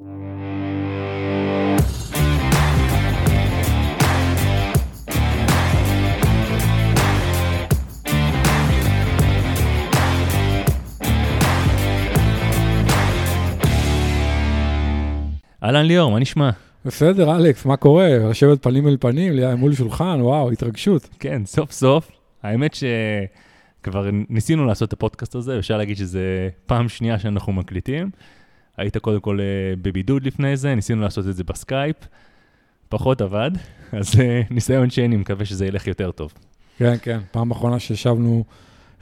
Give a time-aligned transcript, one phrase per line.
[0.00, 0.12] אהלן
[15.86, 16.50] ליאור, מה נשמע?
[16.84, 18.08] בסדר, אלכס, מה קורה?
[18.30, 21.08] לשבת פנים אל פנים, מול שולחן, וואו, התרגשות.
[21.18, 22.10] כן, סוף סוף.
[22.42, 28.10] האמת שכבר ניסינו לעשות את הפודקאסט הזה, אפשר להגיד שזה פעם שנייה שאנחנו מקליטים.
[28.80, 29.44] היית קודם כל אה,
[29.82, 31.96] בבידוד לפני זה, ניסינו לעשות את זה בסקייפ,
[32.88, 33.50] פחות עבד,
[33.92, 36.32] אז אה, ניסיון שני, מקווה שזה ילך יותר טוב.
[36.78, 38.44] כן, כן, פעם אחרונה שישבנו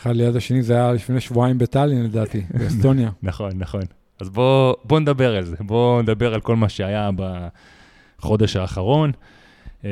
[0.00, 3.10] אחד ליד השני, זה היה לפני שבועיים בטאלין לדעתי, באסטוניה.
[3.22, 3.82] נכון, נכון.
[4.20, 7.10] אז בואו בוא נדבר על זה, בואו נדבר על כל מה שהיה
[8.18, 9.12] בחודש האחרון.
[9.82, 9.86] אה,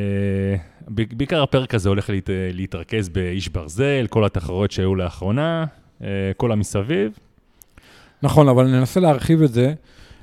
[0.88, 5.64] בעיקר הפרק הזה הולך להת, להתרכז באיש ברזל, כל התחרויות שהיו לאחרונה,
[6.00, 6.04] uh,
[6.36, 7.18] כל המסביב.
[8.22, 9.74] נכון, אבל ננסה להרחיב את זה.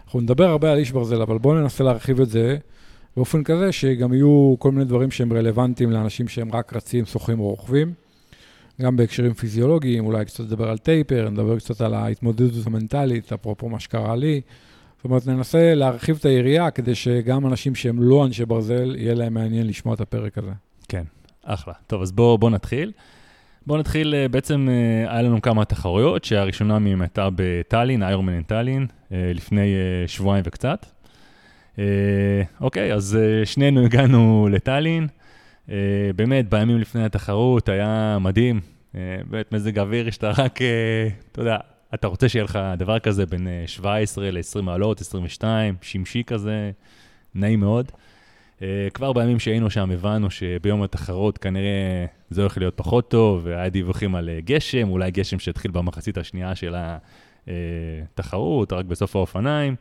[0.06, 2.58] אנחנו נדבר הרבה על איש ברזל, אבל בואו ננסה להרחיב את זה
[3.18, 7.50] באופן כזה שגם יהיו כל מיני דברים שהם רלוונטיים לאנשים שהם רק רצים, שוחים או
[7.50, 7.94] רוכבים.
[8.82, 13.80] גם בהקשרים פיזיולוגיים, אולי קצת נדבר על טייפר, נדבר קצת על ההתמודדות המנטלית, אפרופו מה
[13.80, 14.42] שקרה לי.
[14.96, 19.34] זאת אומרת, ננסה להרחיב את היריעה כדי שגם אנשים שהם לא אנשי ברזל, יהיה להם
[19.34, 20.52] מעניין לשמוע את הפרק הזה.
[20.88, 21.04] כן,
[21.44, 21.74] אחלה.
[21.88, 22.92] טוב, אז בואו בוא נתחיל.
[23.68, 28.44] בואו נתחיל, אה, בעצם אה, היה לנו כמה תחרויות, שהראשונה מהן הייתה בטאלין, איירמן אין
[28.44, 29.76] טאלין, אה, לפני
[30.08, 30.86] שבועיים וקצת.
[32.62, 35.08] אוקיי, אז שנינו הגענו לטאלין.
[36.16, 38.60] באמת, בימים לפני התחרות היה מדהים.
[39.30, 40.60] באמת, מזג אוויר שאתה רק,
[41.32, 41.58] אתה יודע,
[41.94, 46.72] אתה רוצה שיהיה לך דבר כזה בין uh, 17 ל-20 מעלות, 22, שמשי כזה,
[47.36, 47.92] נעים מאוד.
[48.64, 53.70] Uh, כבר בימים שהיינו שם הבנו שביום התחרות כנראה זה הולך להיות פחות טוב, והיה
[53.70, 56.76] דיווחים על uh, גשם, אולי גשם שהתחיל במחצית השנייה של
[57.48, 59.76] התחרות, רק בסוף האופניים.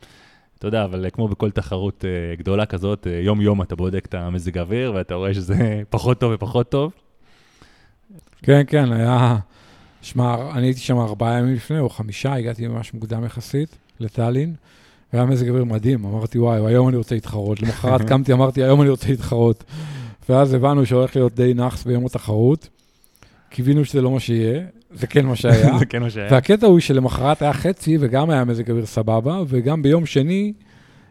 [0.59, 2.05] אתה יודע, אבל כמו בכל תחרות
[2.39, 5.55] גדולה כזאת, יום-יום אתה בודק את המזג האוויר, ואתה רואה שזה
[5.91, 6.93] פחות טוב ופחות טוב.
[8.43, 9.37] כן, כן, היה...
[10.03, 14.55] שמע, אני הייתי שם ארבעה ימים לפני, או חמישה, הגעתי ממש מוקדם יחסית לטאלין,
[15.13, 17.63] והיה מזג אוויר מדהים, אמרתי, וואי, היום אני רוצה להתחרות.
[17.63, 19.65] למחרת קמתי, אמרתי, היום אני רוצה להתחרות.
[20.29, 22.69] ואז הבנו שהולך להיות די נאחס ביום התחרות.
[23.51, 24.63] קיווינו שזה לא מה שיהיה,
[24.95, 25.75] זה כן מה שהיה.
[25.79, 26.29] זה כן מה שהיה.
[26.31, 30.53] והקטע הוא שלמחרת היה חצי, וגם היה מזג אוויר סבבה, וגם ביום שני,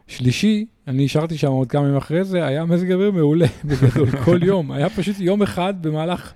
[0.07, 4.39] שלישי, אני נשארתי שם עוד כמה ימים אחרי זה, היה מזג אוויר מעולה, בגדול, כל
[4.43, 4.71] יום.
[4.71, 6.33] היה פשוט יום אחד במהלך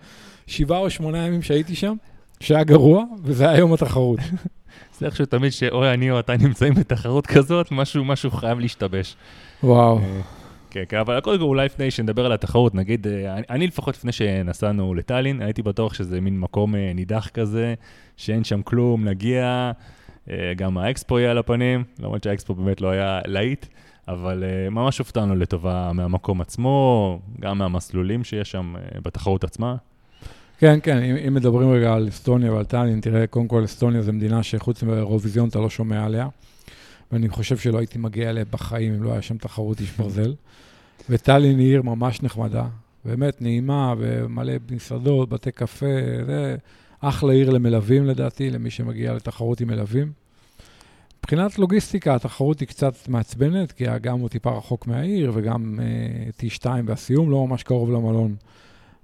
[0.48, 1.96] שבעה או שמונה ימים שהייתי שם,
[2.40, 4.20] שהיה גרוע, וזה היה יום התחרות.
[5.00, 9.16] זה איכשהו תמיד שאוי אני או אתה נמצאים בתחרות כזאת, משהו, משהו חייב להשתבש.
[9.64, 9.98] וואו.
[10.00, 10.22] אה,
[10.70, 14.12] כן, כן, אבל קודם כל אולי לפני שנדבר על התחרות, נגיד, אה, אני, לפחות לפני
[14.12, 17.74] שנסענו לטאלין, הייתי בטוח שזה מין מקום אה, נידח כזה,
[18.18, 19.72] שאין שם כלום, נגיע,
[20.56, 23.66] גם האקספו יהיה על הפנים, למרות שהאקספו באמת לא היה להיט,
[24.08, 29.76] אבל ממש הופתענו לטובה מהמקום עצמו, גם מהמסלולים שיש שם בתחרות עצמה.
[30.60, 34.14] כן, כן, אם, אם מדברים רגע על אסטוניה ועל טאלין, תראה, קודם כל אסטוניה זו
[34.14, 36.28] מדינה שחוץ מאירוויזיון אתה לא שומע עליה.
[37.12, 40.34] ואני חושב שלא הייתי מגיע אליה בחיים אם לא היה שם תחרות איש ברזל.
[41.10, 42.66] וטאלין היא עיר ממש נחמדה,
[43.06, 45.86] באמת נעימה ומלא מסעדות, בתי קפה,
[46.26, 46.56] זה
[47.00, 50.12] אחלה עיר למלווים לדעתי, למי שמגיע לתחרות עם מלווים.
[51.20, 56.66] מבחינת לוגיסטיקה, התחרות היא קצת מעצבנת, כי האגם הוא טיפה רחוק מהעיר, וגם uh, T2
[56.86, 58.36] והסיום לא ממש קרוב למלון.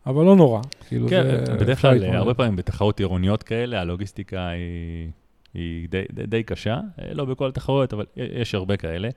[0.06, 1.54] אבל לא נורא, כאילו כן, זה...
[1.54, 5.10] בדרך כלל, הרבה פעמים בתחרות עירוניות כאלה, הלוגיסטיקה היא,
[5.54, 9.10] היא די, די, די קשה, אה, לא בכל התחרויות, אבל יש הרבה כאלה.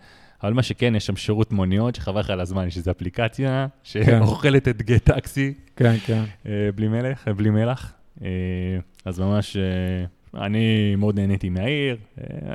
[0.44, 4.68] אבל מה שכן, יש שם שירות מוניות, שחבל לך על הזמן, יש איזו אפליקציה שאוכלת
[4.68, 5.54] את גט טקסי.
[5.76, 6.22] כן, כן.
[6.46, 7.92] אה, בלי מלך, בלי מלח.
[8.22, 8.28] אה,
[9.04, 11.96] אז ממש, אה, אני מאוד נהניתי מהעיר.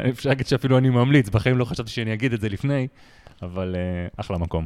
[0.10, 2.88] אפשר להגיד שאפילו אני ממליץ, בחיים לא חשבתי שאני אגיד את זה לפני,
[3.42, 3.76] אבל
[4.18, 4.66] אחלה מקום.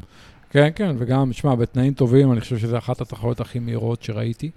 [0.53, 4.51] כן, כן, וגם, שמע, בתנאים טובים, אני חושב שזו אחת התחרות הכי מהירות שראיתי.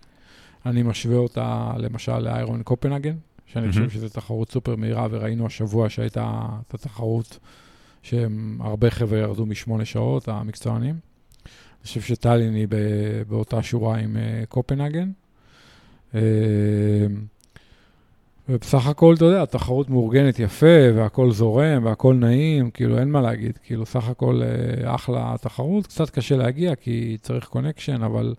[0.67, 5.91] אני משווה אותה, למשל, ל Iron קופנהגן, שאני חושב שזו תחרות סופר מהירה, וראינו השבוע
[5.91, 7.39] שהייתה את התחרות.
[8.03, 10.95] שהם הרבה חבר'ה ירדו משמונה שעות, המקצוענים.
[11.45, 12.69] אני חושב שטאלין היא
[13.29, 15.11] באותה שורה עם אה, קופנהגן.
[18.49, 23.59] ובסך הכל, אתה יודע, התחרות מאורגנת יפה, והכל זורם, והכל נעים, כאילו, אין מה להגיד.
[23.65, 25.87] כאילו, סך הכל אה, אחלה תחרות.
[25.87, 28.35] קצת קשה להגיע, כי צריך connection, אבל,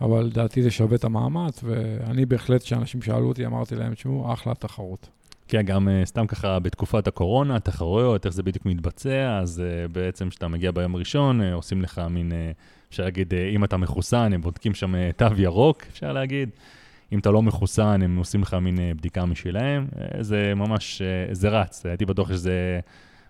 [0.00, 4.54] אבל לדעתי זה שווה את המאמץ, ואני בהחלט, כשאנשים שאלו אותי, אמרתי להם, תשמעו, אחלה
[4.54, 5.08] תחרות.
[5.48, 10.28] כן, גם uh, סתם ככה בתקופת הקורונה, תחרויות, איך זה בדיוק מתבצע, אז uh, בעצם
[10.28, 12.32] כשאתה מגיע ביום ראשון, עושים לך מין,
[12.90, 16.48] אפשר להגיד, אם אתה מחוסן, הם בודקים שם תו ירוק, אפשר להגיד.
[17.12, 19.86] אם אתה לא מחוסן, הם עושים לך מין uh, בדיקה משלהם.
[19.94, 22.80] Uh, זה ממש, uh, זה רץ, הייתי בטוח שזה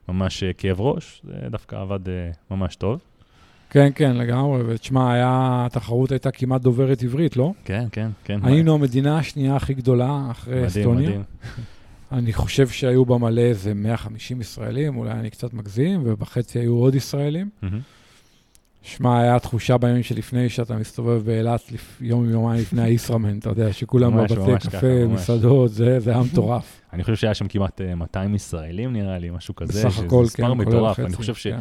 [0.08, 3.00] ממש אה, כאב ראש, זה דווקא עבד אה, ממש טוב.
[3.70, 4.62] כן, כן, לגמרי.
[4.66, 7.52] ותשמע, היה, התחרות הייתה כמעט דוברת עברית, לא?
[7.64, 8.40] כן, כן, כן.
[8.42, 11.08] היינו המדינה השנייה הכי גדולה אחרי מדהים, אסטוניה.
[11.08, 11.22] מדהים.
[12.12, 16.94] אני חושב שהיו בה מלא איזה 150 ישראלים, אולי אני קצת מגזים, ובחצי היו עוד
[16.94, 17.48] ישראלים.
[17.62, 17.80] מהמם.
[18.82, 21.60] שמע, היה תחושה בימים שלפני שאתה מסתובב באילת,
[22.00, 25.06] יום יומיים לפני הישראמן, אתה יודע, שכולם בבתי קפה.
[25.08, 26.80] מסעדות, זה זה היה מטורף.
[26.92, 29.88] אני חושב שהיה שם כמעט אה, 200 ישראלים נראה לי, משהו כזה.
[29.88, 31.00] בסך הכל, כן, כולל מטורף.
[31.00, 31.46] אני חושב ש...
[31.46, 31.60] כן.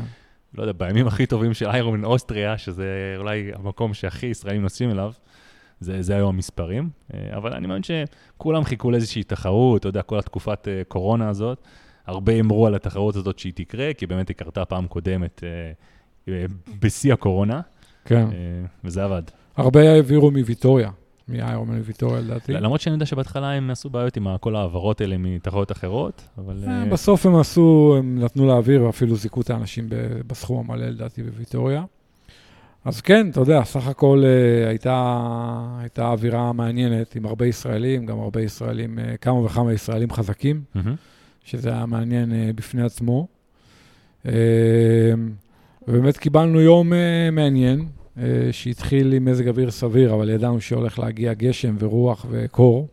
[0.53, 5.11] לא יודע, בימים הכי טובים של איירון אוסטריה, שזה אולי המקום שהכי ישראלים נוסעים אליו,
[5.79, 6.89] זה, זה היו המספרים.
[7.13, 11.61] אה, אבל אני מאמין שכולם חיכו לאיזושהי תחרות, אתה יודע, כל התקופת אה, קורונה הזאת.
[12.05, 15.71] הרבה אמרו על התחרות הזאת שהיא תקרה, כי באמת היא קרתה פעם קודמת אה, אה,
[16.79, 17.61] בשיא הקורונה,
[18.05, 18.25] כן.
[18.25, 19.21] אה, וזה עבד.
[19.57, 20.89] הרבה העבירו מוויטוריה,
[21.27, 22.53] מאיירומן לוויטוריה לדעתי.
[22.53, 26.63] למרות שאני יודע שבהתחלה הם עשו בעיות עם כל ההעברות האלה מתחרות אחרות, אבל...
[26.67, 29.87] אה, אה, בסוף הם עשו, הם נתנו לאוויר ואפילו זיכו את האנשים
[30.27, 31.83] בסכום המלא לדעתי בוויטוריה.
[32.85, 35.17] אז כן, אתה יודע, סך הכל אה, הייתה,
[35.79, 40.95] הייתה אווירה מעניינת עם הרבה ישראלים, גם הרבה ישראלים, אה, כמה וכמה ישראלים חזקים, מהמם.
[41.43, 43.27] שזה היה מעניין אה, בפני עצמו.
[45.87, 47.85] ובאמת קיבלנו יום אה, מעניין,
[48.17, 52.87] אה, שהתחיל עם מזג אוויר סביר, אבל ידענו שהולך להגיע גשם ורוח וקור.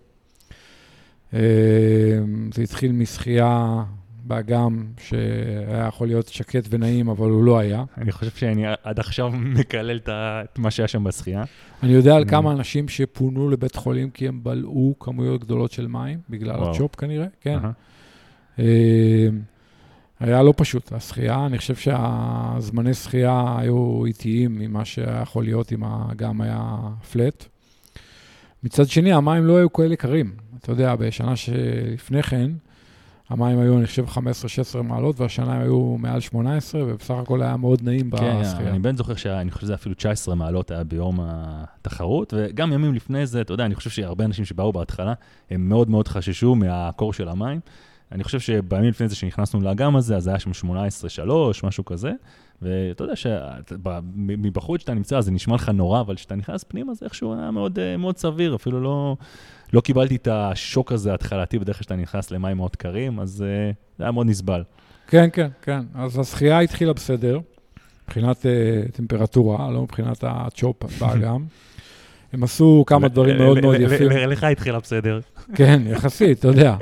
[1.34, 1.40] אה,
[2.54, 3.82] זה התחיל משחייה
[4.24, 7.84] באגם, שהיה יכול להיות שקט ונעים, אבל הוא לא היה.
[7.98, 11.44] אני חושב שאני עד עכשיו מקלל את מה שהיה שם בשחייה.
[11.82, 12.24] אני יודע על.
[12.24, 16.62] כמה אנשים שפונו לבית חולים כי הם בלעו כמויות גדולות של מים, בגלל.
[16.62, 17.58] הצ'ופ כנראה, כן.
[18.58, 18.68] אהה.
[20.20, 25.84] היה לא פשוט, השחייה, אני חושב שהזמני שחייה היו איטיים ממה שהיה יכול להיות אם
[25.84, 26.76] האגם היה
[27.12, 27.44] פלט.
[28.62, 30.32] מצד שני, המים לא היו כאלה קרים.
[30.60, 32.50] אתה יודע, בשנה שלפני כן,
[33.30, 34.04] המים היו, אני חושב,
[34.78, 38.70] 15-16 מעלות, והשנה הם היו מעל 18, ובסך הכל היה מאוד נעים כן, בשחייה.
[38.70, 43.26] אני באמת זוכר שאני חושב שזה אפילו 19 מעלות היה ביום התחרות, וגם ימים לפני
[43.26, 45.12] זה, אתה יודע, אני חושב שהרבה אנשים שבאו בהתחלה,
[45.50, 47.60] הם מאוד מאוד חששו מהקור של המים.
[48.12, 51.30] אני חושב שבימים לפני זה שנכנסנו לאגם הזה, אז היה שם 18-3,
[51.62, 52.12] משהו כזה,
[52.62, 57.34] ואתה יודע שמבחוץ שאתה נמצא, זה נשמע לך נורא, אבל כשאתה נכנס פנימה, זה איכשהו
[57.34, 59.16] היה מאוד, אה, מאוד סביר, אפילו לא,
[59.72, 63.70] לא קיבלתי את השוק הזה ההתחלתי, בדרך כלל כשאתה נכנס למים מאוד קרים, אז אה,
[63.98, 64.62] זה היה מאוד נסבל.
[65.06, 65.80] כן, כן, כן.
[65.94, 67.40] אז השחייה התחילה בסדר,
[68.08, 71.44] מבחינת uh, טמפרטורה, לא מבחינת הצ'ופ באגם.
[72.32, 74.08] הם עשו כמה דברים מאוד מאוד יפים.
[74.10, 75.20] לך התחילה בסדר.
[75.54, 76.76] כן, יחסית, אתה יודע.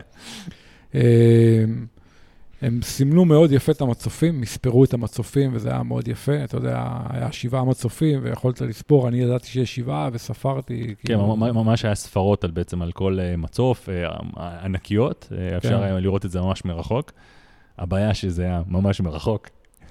[0.95, 1.65] אה,
[2.63, 6.45] הם סימנו מאוד יפה את המצופים, מספרו את המצופים, וזה היה מאוד יפה.
[6.45, 10.87] אתה יודע, היה שבעה מצופים, ויכולת לספור, אני ידעתי שיש שבעה, וספרתי.
[10.87, 14.09] כן, כאילו, ממ- ממש היה ספרות על בעצם על כל אה, מצוף, אה,
[14.65, 15.83] ענקיות, אה, אפשר כן.
[15.83, 17.13] היה לראות את זה ממש מרחוק.
[17.79, 19.49] הבעיה שזה היה ממש מרחוק.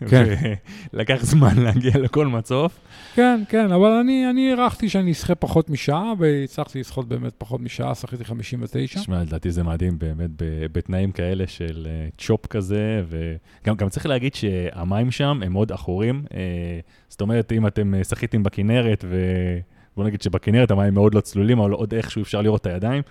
[0.10, 0.54] כן.
[0.94, 2.80] לקח זמן להגיע לכל מצוף.
[3.16, 7.96] כן, כן, אבל אני, אני הערכתי שאני אשחה פחות משעה, והצלחתי לשחות באמת פחות משעה,
[7.96, 9.00] שחיתי 59.
[9.00, 10.30] תשמע, לדעתי זה מדהים באמת
[10.72, 16.24] בתנאים כאלה של אה, chop כזה, וגם גם צריך להגיד שהמים שם הם מאוד עכורים.
[16.34, 21.60] אה, זאת אומרת, אם אתם אה, שחיתם בכנרת, ובוא נגיד שבכנרת המים מאוד לא צלולים,
[21.60, 23.02] אבל עוד איכשהו אפשר לראות את הידיים,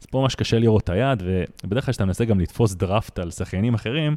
[0.00, 1.22] אז פה ממש קשה לראות את היד,
[1.64, 4.16] ובדרך כלל כשאתה מנסה גם לתפוס דראפט על שחיינים אחרים,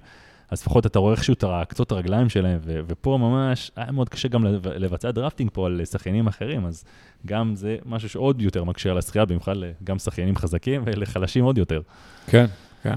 [0.52, 4.28] אז לפחות אתה רואה איכשהו את קצות הרגליים שלהם, ו- ופה ממש היה מאוד קשה
[4.28, 6.84] גם לב- לבצע drafting פה על שחיינים אחרים, אז
[7.26, 11.82] גם זה משהו שעוד יותר מקשה על השחייה, במיוחד גם שחיינים חזקים ולחלשים עוד יותר.
[12.28, 12.46] כן,
[12.84, 12.96] כן.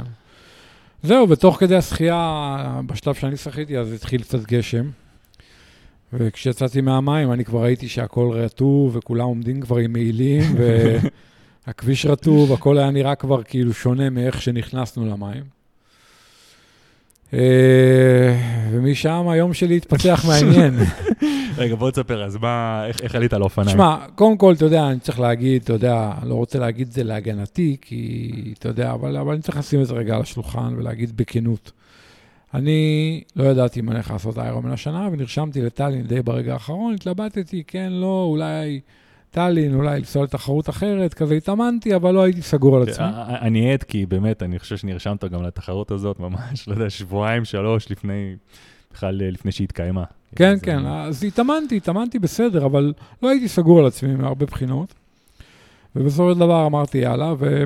[1.02, 4.90] זהו, ותוך כדי השחייה, בשלב שאני שחיתי, אז התחיל קצת גשם.
[6.12, 10.42] וכשיצאתי מהמים, אני כבר ראיתי שהכל רטוב, וכולם עומדים כבר עם מעילים,
[11.66, 15.60] והכביש רטוב, הכל היה נראה כבר כאילו שונה מאיך שנכנסנו למים.
[17.34, 18.37] אה,
[18.70, 20.75] ומשם היום שלי התפתח מעניין.
[21.56, 23.70] רגע, בוא תספר, אז מה, איך, איך עלית על אופניים?
[23.70, 27.04] תשמע, קודם כל, אתה יודע, אני צריך להגיד, אתה יודע, לא רוצה להגיד את זה
[27.04, 31.16] להגנתי, כי, אתה יודע, אבל, אבל אני צריך לשים את זה רגע על השולחן ולהגיד
[31.16, 31.72] בכנות.
[32.54, 37.62] אני לא ידעתי אם אני הולך לעשות איירומן השנה, ונרשמתי לטאלין די ברגע האחרון, התלבטתי,
[37.66, 38.80] כן, לא, אולי
[39.30, 43.04] טאלין, אולי לנסוע לתחרות אחרת, כזה התאמנתי, אבל לא הייתי סגור על עצמי.
[43.04, 47.44] אה, אני עד, כי באמת, אני חושב שנרשמת גם לתחרות הזאת, ממש, לא יודע, שבועיים,
[47.44, 48.37] שלוש לפני,
[48.92, 50.04] בכלל אה, לפני שהתקיימה.
[50.37, 54.94] כן, כן, אה, אז התאמנתי, התאמנתי בסדר, אבל לא הייתי סגור על עצמי מהרבה בחינות.
[55.96, 57.64] ובסופו של דבר אמרתי יאללה, ו...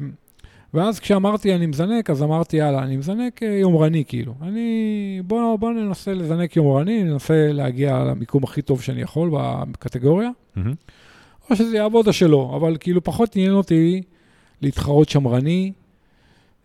[0.74, 4.34] ואז כשאמרתי אני מזנק, אז אמרתי יאללה, אני מזנק אה, יומרני כאילו.
[4.42, 10.74] אני, בוא, בוא ננסה לזנק יומרני, ננסה להגיע למיקום הכי טוב שאני יכול בקטגוריה, מהמם.
[11.50, 14.02] או שזה יעבוד או שלא, אבל כאילו פחות עניין אותי
[14.62, 15.72] להתחרות שמרני,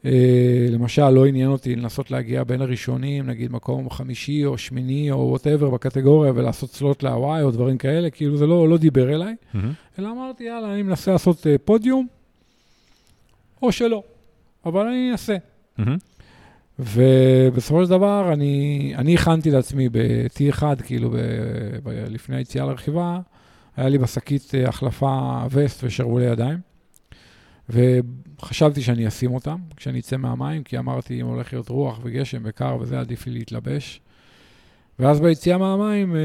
[0.05, 5.17] אה, למשל, לא עניין אותי לנסות להגיע בין הראשונים, נגיד מקום חמישי או שמיני או
[5.17, 9.71] whatever בקטגוריה ולעשות slot להוואי או דברים כאלה, כאילו זה לא, לא דיבר אליי, מהמם.
[9.99, 12.07] אלא אמרתי, יאללה, אני מנסה לעשות אה, פודיום,
[13.61, 14.03] או שלא,
[14.65, 15.35] אבל אני אנסה.
[15.77, 15.97] מהמם.
[16.79, 21.15] ובסופו של דבר, אני, אני הכנתי לעצמי ב-T1, כאילו, ב,
[21.83, 23.19] ב, לפני היציאה לרכיבה,
[23.79, 26.57] היה לי בשקית אה, החלפה וסט ושרוולי ידיים,
[27.69, 32.77] וחשבתי שאני אשים אותם כשאני אצא מהמים, כי אמרתי, אם הולך להיות רוח וגשם וקר
[32.79, 34.01] וזה, עדיף לי להתלבש.
[34.99, 36.21] ואז ביציאה מהמים אה,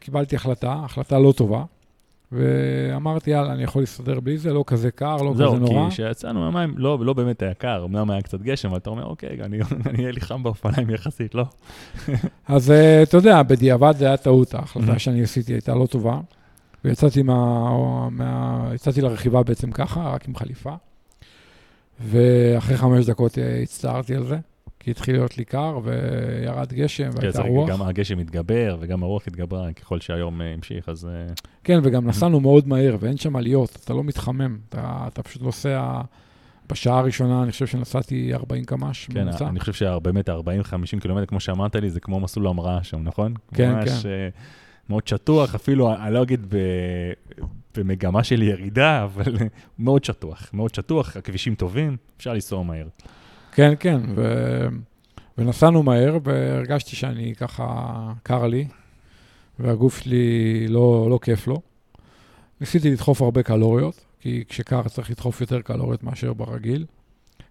[0.00, 1.64] קיבלתי החלטה, החלטה לא טובה,
[2.32, 5.88] ואמרתי, יאללה, אני יכול להסתדר בלי זה, לא כזה קר, לא כזה זהו, נורא.
[5.88, 9.04] כי כשיצאנו מהמים, לא, לא באמת היה קר, אמנם היה קצת גשם, אבל אתה אומר,
[9.04, 9.60] אוקיי, אני
[9.98, 11.44] אהיה לי חם באופניים יחסית, לא?
[12.48, 14.54] אז אה, אתה יודע, בדיעבד זה היה טעות.
[14.54, 16.20] ההחלטה שאני עשיתי הייתה לא טובה.
[16.84, 17.70] ויצאתי מה,
[18.10, 20.74] מה, יצאתי לרכיבה בעצם ככה, רק עם חליפה.
[22.00, 24.38] ואחרי חמש דקות אה, הצטערתי על זה,
[24.80, 27.70] כי התחיל להיות לי קר וירד גשם כן, והייתה צריך- רוח.
[27.70, 31.06] גם הגשם התגבר וגם הרוח התגברה, ככל שהיום אה, המשיך, אז...
[31.06, 31.32] אה,
[31.64, 36.00] כן, וגם נסענו מאוד מהר ואין שם עליות, אתה לא מתחמם, אתה, אתה פשוט נוסע...
[36.72, 39.48] בשעה הראשונה אני חושב שנסעתי 40 קמ"ש כן, ממוצע.
[39.48, 40.32] אני חושב שבאמת 40-50
[41.00, 43.34] קילומטר, כמו שאמרת לי, זה כמו מסלול המראה שם, נכון?
[43.54, 44.28] כן, ממש אה,
[44.88, 47.12] מאוד שטוח, אפילו, אני לא אגיד ב-
[47.76, 49.36] במגמה של ירידה, אבל
[49.78, 52.86] מאוד שטוח, מאוד שטוח, הכבישים טובים, אפשר לנסוע מהר.
[53.52, 54.66] כן, כן, ו...
[55.38, 57.66] ונסענו מהר, והרגשתי שאני ככה,
[58.22, 58.66] קר לי,
[59.58, 61.60] והגוף שלי לא, לא כיף לו.
[62.60, 66.86] ניסיתי לדחוף הרבה קלוריות, כי כשקר צריך לדחוף יותר קלוריות מאשר ברגיל,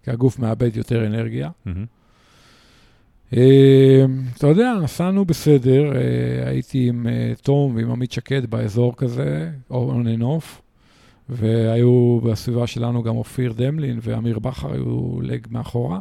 [0.03, 1.49] כי הגוף מאבד יותר אנרגיה.
[1.65, 1.85] מהמם.
[3.37, 4.05] אה,
[4.37, 6.01] אתה יודע, נסענו בסדר, אה,
[6.49, 10.61] הייתי עם אה, תום ועם עמית שקד באזור כזה, או on and off,
[11.29, 15.99] והיו בסביבה שלנו גם אופיר דמלין ואמיר בכר היו לג מאחורה.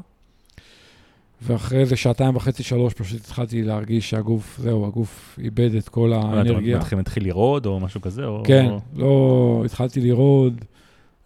[1.42, 6.80] ואחרי איזה שעתיים וחצי, שלוש, פשוט התחלתי להרגיש שהגוף, זהו, הגוף איבד את כל האנרגיה.
[6.80, 8.24] אתה מתחיל- לרעוד או משהו כזה?
[8.24, 10.64] או- כן, לא, התחלתי לרעוד,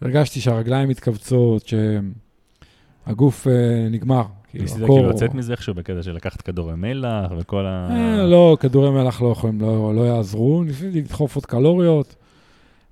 [0.01, 1.63] הרגשתי שהרגליים מתכווצות,
[3.07, 4.23] שהגוף אה, נגמר.
[4.53, 7.87] כאילו, ניסית הקור- כאילו לצאת מזה איכשהו בקטע של לקחת כדורי מלח וכל ה...
[7.91, 10.63] אה, לא, כדורי מלח לא יכולים, לא, לא יעזרו.
[10.63, 12.15] ניסיתי לדחוף עוד קלוריות,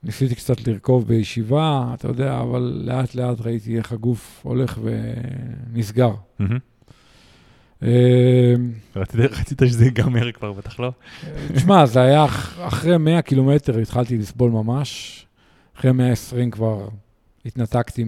[0.03, 6.11] ניסיתי קצת לרכוב בישיבה, אתה יודע, אבל לאט לאט ראיתי איך הגוף הולך ונסגר.
[7.83, 8.53] אה,
[8.95, 10.91] רצית שזה ייגמר כבר, בטח לא?
[11.55, 15.25] תשמע, זה היה אח- אחרי 100 קילומטר התחלתי לסבול ממש.
[15.77, 16.87] אחרי 120 כבר
[17.45, 18.03] התנתקתי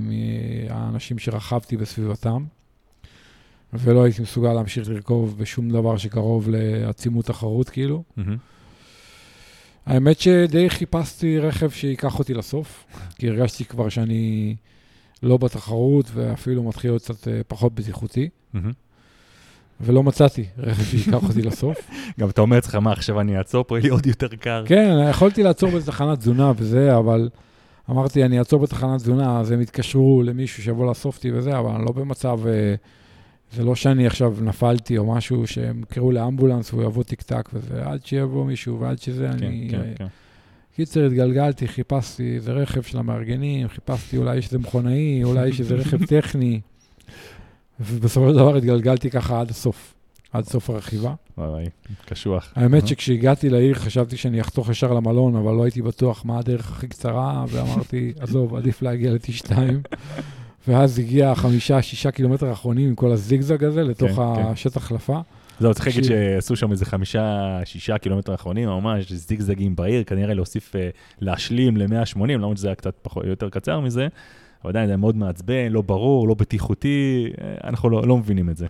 [0.00, 2.44] מהאנשים שרכבתי בסביבתם,
[3.78, 8.02] ולא הייתי מסוגל להמשיך לרכוב בשום דבר שקרוב לעצימות תחרות, כאילו.
[8.16, 8.36] מהמם.
[9.86, 12.86] האמת שדי חיפשתי רכב שייקח אותי לסוף,
[13.18, 14.56] כי הרגשתי כבר שאני
[15.22, 18.72] לא בתחרות ואפילו מתחיל להיות קצת אה, פחות בטיחותי, מהמם.
[19.80, 21.90] ולא מצאתי רכב שייקח אותי לסוף.
[22.20, 24.64] גם אתה אומר לעצמך, מה, עכשיו אני אעצור פה, יהיה לי עוד יותר קר.
[24.66, 27.28] כן, יכולתי לעצור באיזה תחנת תזונה וזה, אבל
[27.90, 31.84] אמרתי, אני אעצור בתחנת תזונה, אז הם יתקשרו למישהו שיבוא לאסוף אותי וזה, אבל אני
[31.84, 32.74] לא במצב, אה,
[33.54, 37.82] זה לא שאני עכשיו נפלתי או משהו, שהם יקראו לאמבולנס והוא יבוא טיק טק וזה,
[37.86, 39.68] עד שיבוא מישהו ועד שזה, כן, אני...
[39.70, 40.06] כן, כן.
[40.76, 45.74] קיצר, התגלגלתי, חיפשתי איזה רכב של המארגנים, חיפשתי אולי יש איזה מכונאי, אולי יש איזה
[45.74, 46.60] רכב טכני,
[47.80, 49.94] ובסופו של דבר התגלגלתי ככה עד הסוף,
[50.32, 51.14] עד סוף הרכיבה.
[51.38, 51.64] וואי
[52.06, 52.52] קשוח.
[52.56, 52.88] האמת אה?
[52.88, 57.44] שכשהגעתי לעיר חשבתי שאני אחתוך ישר למלון, אבל לא הייתי בטוח מה הדרך הכי קצרה,
[57.48, 59.52] ואמרתי, עזוב, עדיף להגיע ל-T2.
[60.68, 64.42] ואז הגיע חמישה, שישה קילומטר האחרונים עם כל הזיגזג הזה לתוך כן, כן.
[64.46, 65.20] השטח החלפה.
[65.60, 66.04] זהו, צריך להגיד.
[66.04, 70.88] שעשו שם איזה חמישה, שישה קילומטר אחרונים, ממש זיגזגים בעיר, כנראה להוסיף, אה,
[71.20, 74.08] להשלים ל-180, למרות שזה היה קצת פחות, יותר קצר מזה,
[74.64, 78.56] אבל עדיין זה מאוד מעצבן, לא ברור, לא בטיחותי, אה, אנחנו לא, לא מבינים את
[78.56, 78.66] זה.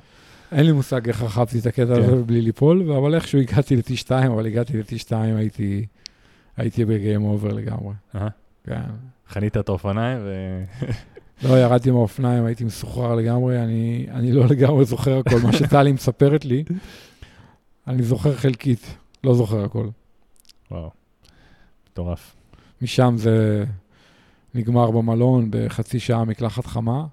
[0.52, 2.02] אין לי מושג איך רכבתי את הקטע כן.
[2.02, 5.86] הזה בלי ליפול, אבל איכשהו הגעתי ל-T2, אבל הגעתי ל-T2, הייתי,
[6.56, 7.94] הייתי בגיים אובר לגמרי.
[8.64, 8.80] כן.
[9.28, 10.64] חנית את האופניים, ו...
[11.42, 15.36] לא, ירדתי מהאופניים, הייתי מסוחרר לגמרי, אני, אני לא לגמרי זוכר הכל.
[15.42, 16.64] מה שטלי מספרת לי,
[17.86, 19.88] אני זוכר חלקית, לא זוכר הכל.
[20.70, 20.90] וואו,
[21.90, 22.36] מטורף.
[22.82, 23.64] משם זה
[24.54, 27.04] נגמר במלון בחצי שעה מקלחת חמה,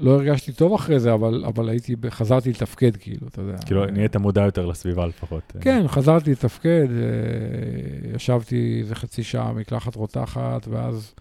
[0.00, 3.58] ולא הרגשתי טוב אחרי זה, אבל, אבל הייתי, חזרתי לתפקד, כאילו, אתה יודע.
[3.66, 5.52] כאילו, נהיית מודע יותר לסביבה לפחות.
[5.60, 11.14] כן, חזרתי לתפקד, אה, ישבתי איזה חצי שעה מקלחת רותחת, ואז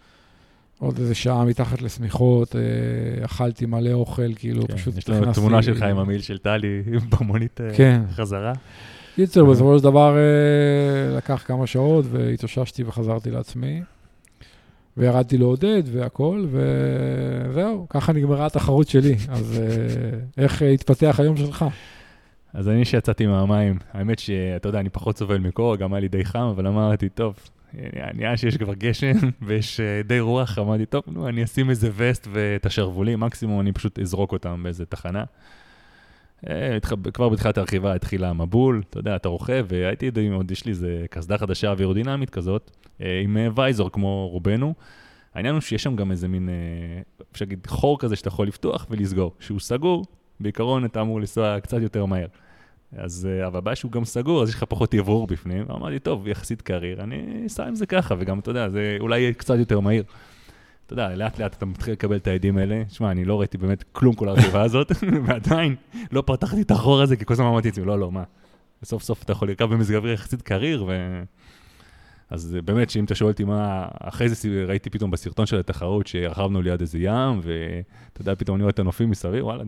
[0.79, 5.63] עוד איזה שעה מתחת לשמיכות, אה, אכלתי מלא אוכל, כאילו, כן, פשוט יש לנו תמונה
[5.63, 6.81] שלך עם המיל של טלי
[7.11, 8.01] במונית אה, כן.
[8.11, 8.53] חזרה.
[9.15, 10.17] קיצר, בסופו של דבר
[11.17, 13.81] לקח כמה שעות והתאוששתי וחזרתי לעצמי.
[14.97, 19.15] וירדתי לעודד והכול, וזהו, ככה נגמרה התחרות שלי.
[19.29, 21.65] אז אה, איך התפתח היום שלך?
[22.53, 26.25] אז אני שיצאתי מהמים, האמת שאתה יודע, אני פחות סובל מקור, גם היה לי די
[26.25, 27.35] חם, אבל אמרתי, טוב,
[28.13, 29.15] נראה שיש כבר גשם
[29.47, 33.71] ויש אה, די רוח, אמרתי, טוב, נו, אני אשים איזה וסט ואת השרוולים, מקסימום אני
[33.71, 35.23] פשוט אזרוק אותם באיזה תחנה.
[36.49, 36.77] אה,
[37.13, 41.37] כבר בתחילת הרכיבה התחילה המבול, אתה יודע, אתה רוכב, והייתי עוד, יש לי איזה קסדה
[41.37, 44.73] חדשה אווירודינמית כזאת, עם וייזור כמו רובנו.
[45.33, 46.49] העניין הוא שיש שם גם איזה מין,
[47.31, 49.33] אפשר להגיד, חור כזה שאתה יכול לפתוח ולסגור.
[49.39, 50.05] כשהוא סגור,
[50.39, 52.27] בעיקרון אתה אמור לנסוע קצת יותר מהר.
[52.91, 55.65] אז, אה, אבל הבעיה שהוא גם סגור, אז יש לך פחות יבור בפנים.
[55.71, 59.33] אמרתי, טוב, יחסית קריר, אני אסע עם זה ככה, וגם, אתה יודע, זה אולי יהיה
[59.33, 60.03] קצת יותר מהיר.
[60.85, 62.83] אתה יודע, לאט לאט אתה מתחיל לקבל את העדים האלה.
[62.85, 64.91] תשמע, אני לא ראיתי באמת כלום כל הרכיבה הזאת,
[65.25, 65.75] ועדיין
[66.11, 68.23] לא פתחתי את החור הזה, כי כל הזמן אמרתי לעצמי, לא, לא, מה.
[68.83, 71.21] סוף סוף אתה יכול לרכב אוויר יחסית קריר, ו...
[72.29, 76.61] אז באמת, שאם אתה שואל אותי מה, אחרי זה ראיתי פתאום בסרטון של התחרות שרכבנו
[76.61, 79.63] ליד איזה ים, ואתה יודע, פתאום אני רואה את הנופים מסביב, וואלה,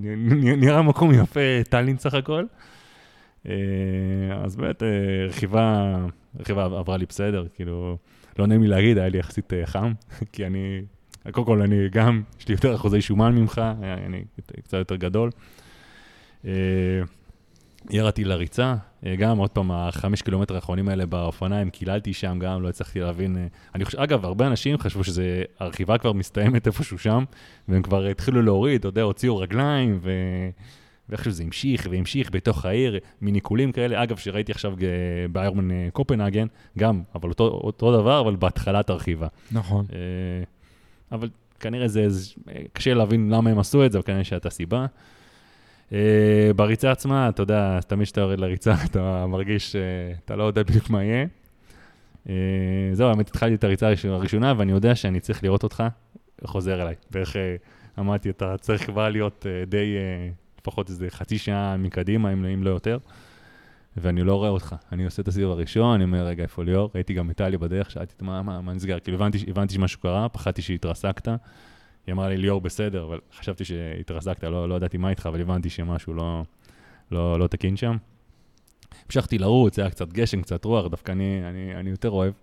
[0.57, 2.45] נראה מקום יפה, טאלין סך הכל.
[3.47, 3.53] אה,
[4.43, 4.87] אז באמת, אה,
[5.27, 5.95] רכיבה,
[6.39, 7.97] רכיבה עברה לי בסדר, כאילו,
[8.39, 9.93] לא נעים לי להגיד, היה לי יחסית אה, חם,
[10.33, 10.81] כי אני,
[11.31, 13.61] קודם כל, אני גם, יש לי יותר אחוזי שומן ממך,
[14.05, 14.23] אני
[14.63, 15.29] קצת יותר גדול.
[17.89, 18.75] ירדתי לריצה,
[19.17, 23.47] גם עוד פעם, החמש קילומטר האחרונים האלה באופניים, קיללתי שם גם, לא הצלחתי להבין.
[23.75, 27.23] אני חושב, אגב, הרבה אנשים חשבו שהרכיבה כבר מסתיימת איפשהו שם,
[27.67, 30.11] והם כבר התחילו להוריד, אתה יודע, הוציאו רגליים, ו...
[31.09, 34.03] ואיכשהו זה המשיך והמשיך בתוך העיר, מניקולים כאלה.
[34.03, 39.27] אגב, שראיתי עכשיו אה, באיירמן אה, קופנהגן, גם, אבל אותו, אותו דבר, אבל בהתחלת הרכיבה.
[39.51, 39.85] נכון.
[39.93, 39.97] אה,
[41.11, 41.29] אבל
[41.59, 42.33] כנראה זה, זה
[42.73, 44.85] קשה להבין למה הם עשו את זה, אבל כנראה שהייתה סיבה.
[46.55, 51.03] בריצה עצמה, אתה יודע, תמיד כשאתה יורד לריצה, אתה מרגיש שאתה לא יודע בדיוק מה
[51.03, 51.25] יהיה.
[52.93, 55.83] זהו, האמת, התחלתי את הריצה הראשונה, ואני יודע שאני צריך לראות אותך
[56.45, 56.95] חוזר אליי.
[57.11, 57.35] ואיך
[57.99, 59.95] אמרתי, אתה צריך כבר להיות די
[60.61, 62.97] לפחות איזה חצי שעה מקדימה, אם, אם לא יותר,
[63.97, 64.75] ואני לא רואה אותך.
[64.91, 66.89] אני עושה את הסיבוב הראשון, אני אומר, רגע, איפה ליאור?
[66.95, 68.99] ראיתי גם את טלי בדרך, שאלתי את מה, מה, מה נסגר?
[68.99, 71.27] כאילו, הבנתי, הבנתי שמשהו קרה, פחדתי שהתרסקת.
[72.09, 75.69] היא אמרה לי, ליאור בסדר, אבל חשבתי שהתרסקת, לא, לא ידעתי מה איתך, אבל הבנתי
[75.69, 76.43] שמשהו לא,
[77.11, 77.97] לא, לא תקין שם.
[79.05, 82.33] המשכתי לרוץ, היה קצת גשם, קצת רוח, דווקא אני, אני, אני יותר אוהב.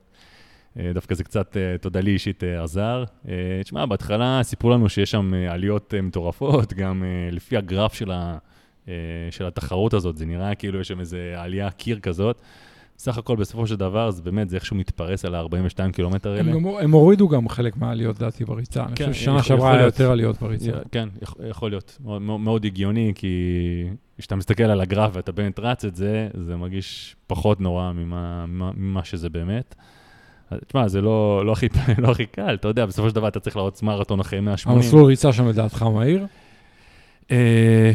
[0.79, 3.05] אה, דווקא זה קצת, אה, תודה לי אישית, אה, עזר.
[3.64, 8.38] תשמע, בהתחלה סיפרו לנו שיש שם עליות מטורפות, גם לפי הגרף של, ה,
[9.31, 12.40] של התחרות הזאת, זה נראה כאילו יש שם איזה עלייה קיר כזאת.
[12.99, 16.53] סך הכל, בסופו של דבר, זה באמת, זה איכשהו מתפרס על ה-42 קילומטר האלה.
[16.53, 18.85] הם, הם הורידו גם חלק מהעליות, לדעתי, בריצה.
[18.95, 20.71] כן, אני חושב ששנה שעברה היה יותר עליות בריצה.
[20.93, 21.09] כן,
[21.49, 21.99] יכול להיות.
[22.05, 23.29] מאוד, מאוד הגיוני, כי
[24.19, 28.71] כשאתה מסתכל על הגרף ואתה באמת רץ את זה, זה מרגיש פחות נורא ממה, ממה,
[28.77, 29.75] ממה שזה באמת.
[30.67, 31.67] תשמע, זה לא, לא, הכי,
[31.99, 34.79] לא הכי קל, אתה יודע, בסופו של דבר אתה צריך לרוץ מרתון אחרי 180.
[34.79, 36.27] המסלול ריצה שם לדעתך מהיר?
[37.31, 37.93] אה,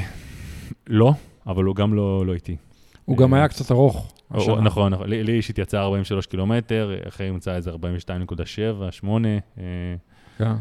[0.87, 1.13] לא,
[1.47, 2.55] אבל הוא גם לא, לא איטי.
[3.11, 4.13] הוא גם היה קצת ארוך.
[4.31, 9.29] נכון, נכון, לי אישית יצא 43 קילומטר, אחרי ימצא איזה 42.7, 8.
[10.37, 10.51] כן.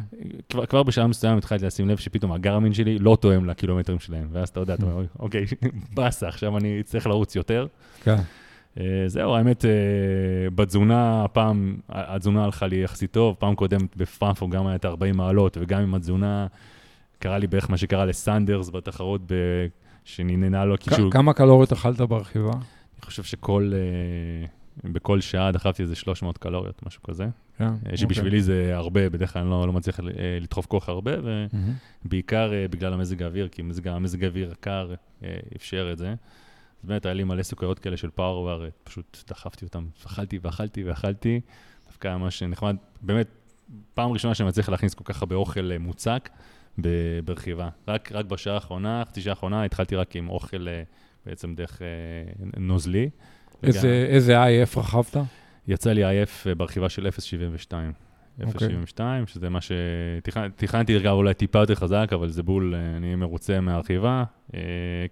[0.49, 4.49] כבר, כבר בשלב מסוים התחלתי לשים לב שפתאום הגרמין שלי לא תואם לקילומטרים שלהם, ואז
[4.49, 5.45] אתה יודע, אתה אומר, אוקיי,
[5.95, 7.67] באסה, עכשיו אני אצטרך לרוץ יותר.
[8.03, 8.17] כן.
[8.81, 9.71] אה, זהו, האמת, אה,
[10.55, 15.83] בתזונה, הפעם, התזונה הלכה לי יחסית טוב, פעם קודמת בפרנפורט גם הייתה 40 מעלות, וגם
[15.83, 16.47] עם התזונה,
[17.19, 19.35] קרה לי בערך מה שקרה לסנדרס בתחרות, ב...
[20.05, 21.11] שנננה לו קישור.
[21.11, 22.53] כמה קלוריות אכלת ברכיבה?
[22.53, 27.27] אני חושב שכל, אה, בכל שעה דחפתי איזה 300 קלוריות, משהו כזה.
[27.59, 27.97] כן, אוקיי.
[27.97, 30.01] שבשבילי זה הרבה, בדרך כלל אני לא, לא מצליח
[30.41, 31.13] לדחוף כוח הרבה,
[32.05, 34.95] ובעיקר בגלל המזג האוויר, כי מזג, המזג האוויר הקר
[35.57, 36.15] אפשר את זה.
[36.83, 41.41] אז באמת היה לי מלא סוכריות כאלה של פאוור, פשוט דחפתי אותם, אכלתי ואכלתי ואכלתי.
[41.87, 43.27] דווקא ממש נחמד, באמת,
[43.95, 46.31] פעם ראשונה שאני מצליח להכניס כל כך הרבה אוכל אה, מוצק
[47.25, 47.69] ברכיבה.
[47.89, 50.83] רק, רק בשעה האחרונה, חצי שעה האחרונה, התחלתי רק עם אוכל אה,
[51.27, 51.87] בעצם דרך אה,
[52.57, 53.11] נוזלי.
[53.63, 54.15] איזה, וגם...
[54.15, 55.17] איזה IF רכבת?
[55.69, 57.73] יצא לי IF ברכיבה של 0.72.
[58.41, 59.27] 0.72, okay.
[59.27, 64.25] שזה מה שתכננתי אגב אולי טיפה יותר חזק, אבל זה בול, אה, אני מרוצה מהרכיבה.
[64.55, 64.61] אה,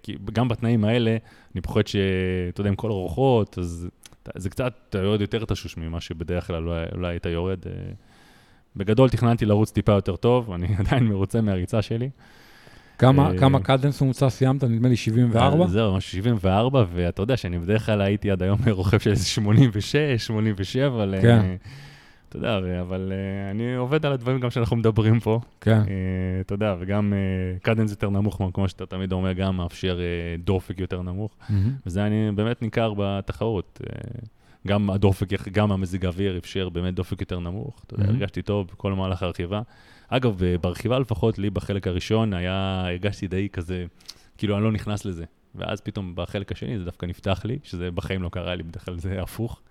[0.03, 1.17] כי גם בתנאים האלה,
[1.55, 3.87] אני פוחד שאתה יודע, עם כל הרוחות, אז
[4.35, 7.59] זה קצת, אתה יורד יותר תשוש ממה שבדרך כלל אולי היית יורד.
[8.69, 8.79] אה.
[8.83, 12.09] בגדול תכננתי לרוץ טיפה יותר טוב, אני עדיין מרוצה מהריצה שלי.
[12.97, 14.63] כמה, כמה קדנס ממוצע סיימת?
[14.63, 15.67] נדמה לי 74?
[15.67, 19.95] זהו, משהו 74, ואתה יודע שאני בדרך כלל הייתי עד היום רוכב של איזה 86,
[20.17, 21.55] 87, כן.
[22.29, 23.13] אתה יודע, אבל
[23.51, 25.39] אני עובד על הדברים גם שאנחנו מדברים פה.
[25.61, 25.81] כן.
[26.41, 27.13] אתה יודע, וגם
[27.61, 29.99] קדנס יותר נמוך, כמו שאתה תמיד אומר, גם מאפשר
[30.43, 31.31] דופק יותר נמוך.
[31.85, 33.81] וזה אני באמת ניכר בתחרות.
[34.67, 37.81] גם הדופק, גם המזג האוויר אפשר באמת דופק יותר נמוך.
[37.87, 38.09] אתה יודע, Mhm.
[38.09, 39.61] הרגשתי טוב בכל מהלך הרכיבה.
[40.09, 43.85] אגב, אה, ברכיבה לפחות, לי בחלק הראשון היה, הרגשתי די כזה,
[44.37, 45.23] כאילו אני לא נכנס לזה.
[45.55, 48.99] ואז פתאום בחלק השני זה דווקא נפתח לי, שזה בחיים לא קרה לי, בדרך כלל
[48.99, 49.61] זה הפוך.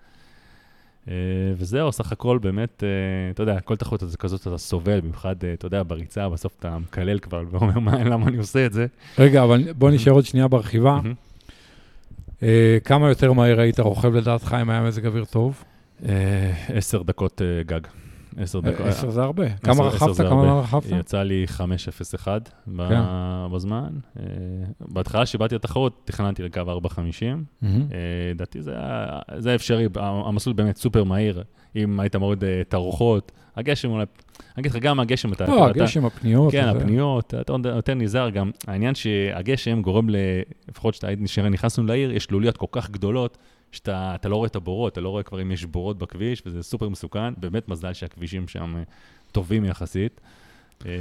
[1.07, 1.13] אה,
[1.57, 2.89] וזהו, סך הכל באמת, אה,
[3.31, 7.19] אתה יודע, כל תחרות הזה כזאת אתה סובל, במיוחד, אתה יודע, בריצה, בסוף אתה מקלל
[7.19, 8.85] כבר ואומר, מה, למה אני עושה את זה?
[9.19, 10.99] רגע, אבל בוא נשאר עוד שנייה ברכיבה.
[12.43, 15.63] אה, כמה יותר מהר היית רוכב לדעתך אם היה מזג אוויר טוב?
[16.05, 17.79] אה, עשר דקות אה, גג.
[18.37, 18.85] עשר דקות.
[18.85, 19.49] עשר זה הרבה.
[19.49, 20.17] כמה רכבת?
[20.17, 20.41] כמה.
[20.41, 20.83] זמן רכבת?
[20.99, 22.27] יצא לי 5.01
[22.67, 23.01] ב- כן.
[23.53, 23.89] בזמן.
[24.19, 24.23] אה,
[24.81, 26.95] בהתחלה שבאתי לתחרות, תכננתי לקו 4.50.
[27.61, 27.81] מהמם.
[27.91, 27.97] אה,
[28.33, 31.43] לדעתי זה היה- זה אפשרי, המסלול באמת סופר מהיר,
[31.75, 34.03] אם היית מוריד אה, את הרוחות, הגשם אולי,
[34.39, 35.45] אני אגיד לך, גם הגשם אתה...
[35.47, 36.51] לא, אתה- הגשם, הפניות.
[36.51, 36.79] כן, הזה.
[36.79, 38.51] הפניות, אתה יותר נזהר גם.
[38.67, 40.15] העניין שהגשם גורם ל...
[40.69, 43.37] לפחות שאתה נשאר, נכנסנו לעיר, יש לוליות כל כך גדולות,
[43.71, 46.63] שאתה אתה לא רואה את הבורות, אתה לא רואה כבר אם יש בורות בכביש, וזה
[46.63, 47.33] סופר מסוכן.
[47.37, 48.83] באמת מזל שהכבישים שם אה,
[49.31, 50.21] טובים יחסית.
[50.85, 50.91] אה,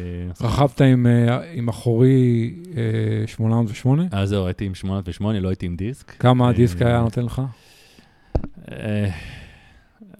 [0.40, 4.04] רכבת עם, אה, עם אחורי אה, 808?
[4.12, 6.10] אז זהו, הייתי עם 808, לא הייתי עם דיסק.
[6.10, 7.42] כמה אה, הדיסק היה נותן לך?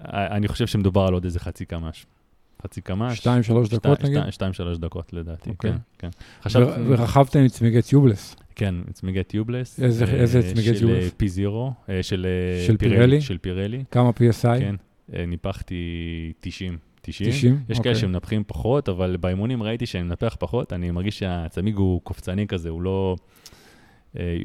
[0.05, 2.07] אה, אני חושב שמדובר על עוד איזה חצי קמ"ש.
[2.63, 3.17] חצי קמ"ש.
[3.19, 4.23] שתיים, שלוש דקות נגיד?
[4.23, 5.73] שתי- שתיים, שלוש דקות לדעתי, אוקיי.
[5.73, 6.09] כן, כן.
[6.09, 8.37] ו- חשבתי, ורכבת עם צמיגי טיובלס.
[8.55, 9.81] כן, צמיגי טיובלס.
[9.81, 11.11] איזה- אה, צמיגי של tubeless?
[11.17, 13.21] P Zero, אה, של אה, של Pirelli?
[13.21, 14.59] של Pirelli, כמה PSI?
[14.59, 14.75] כן.
[15.15, 15.75] אה, ניפחתי
[16.41, 16.79] 90.
[17.03, 17.31] 90.
[17.31, 17.55] 90?
[17.69, 17.83] יש אוקיי.
[17.93, 22.69] כאלה שמנפחים פחות, אבל באימונים ראיתי שאני מנפח פחות, אני מרגיש שהצמיג הוא קופצני כזה,
[22.69, 23.17] הוא לא...
[24.17, 24.37] אה,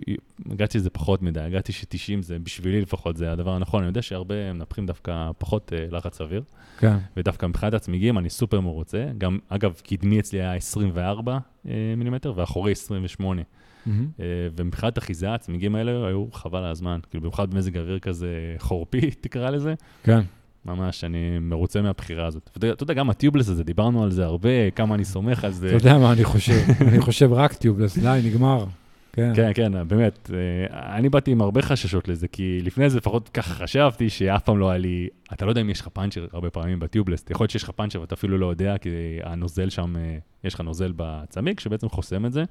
[0.50, 3.80] הרגשתי שזה פחות מדי, הרגשתי ש-90 זה, בשבילי לפחות, זה הדבר הנכון.
[3.80, 6.44] אני יודע שהרבה מנפחים דווקא פחות אה, לחץ אוויר,
[6.80, 6.98] כן.
[7.18, 9.06] ודווקא מבחינת הצמיגים אני סופר מרוצה.
[9.18, 13.42] גם, אגב, קדמי אצלי היה 24 אה, מילימטר, ואחורי 28.
[13.86, 14.08] מהמם.
[14.20, 17.00] אה, ומבחינת אחיזה, הצמיגים האלה היו חבל על הזמן.
[17.10, 19.74] כאילו, במיוחד במזג אוויר כזה חורפי, תקרא לזה.
[20.04, 20.20] כן.
[20.66, 22.50] ממש, אני מרוצה מהבחירה הזאת.
[22.56, 25.68] ואתה אתה יודע, גם הטיובלס הזה, דיברנו על זה הרבה, כמה אני סומך על זה.
[25.68, 28.66] אתה יודע מה אני חושב, אני חושב רק טיובלס, די, נגמר.
[29.14, 29.32] כן.
[29.36, 30.30] כן, כן, באמת.
[30.34, 34.60] אה, אני באתי עם הרבה חששות לזה, כי לפני זה לפחות ככה חשבתי שאף פעם
[34.60, 37.52] לא היה לי, אתה לא יודע אם יש לך פאנצ'ר הרבה פעמים בטיובלס, יכול להיות
[37.52, 38.90] שיש לך פאנצ'ר ואתה אפילו לא יודע, כי
[39.24, 42.44] הנוזל שם, אה, יש לך נוזל בצמיג שבעצם חוסם את זה.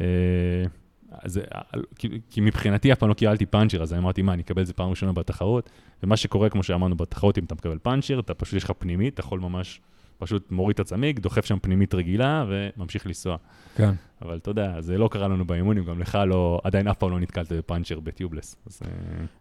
[0.00, 0.04] אה,
[1.10, 1.40] אז,
[1.96, 4.66] כי, כי מבחינתי אף פעם לא קיבלתי פאנצ'ר, אז אני אמרתי, מה, אני אקבל את
[4.66, 5.70] זה פעם ראשונה בתחרות?
[6.02, 9.20] ומה שקורה, כמו שאמרנו בתחרות, אם אתה מקבל פאנצ'ר, אתה פשוט, יש לך פנימית, אתה
[9.20, 9.80] יכול ממש
[10.18, 13.36] פשוט מוריד את הצמיג, דוחף שם פנימית רגילה וממשיך לנסוע.
[13.76, 13.90] כן.
[14.22, 17.20] אבל אתה יודע, זה לא קרה לנו באימונים, גם לך לא, עדיין אף פעם לא
[17.20, 18.56] נתקלת בפאנצ'ר בטיובלס.
[18.66, 18.90] אז, אה,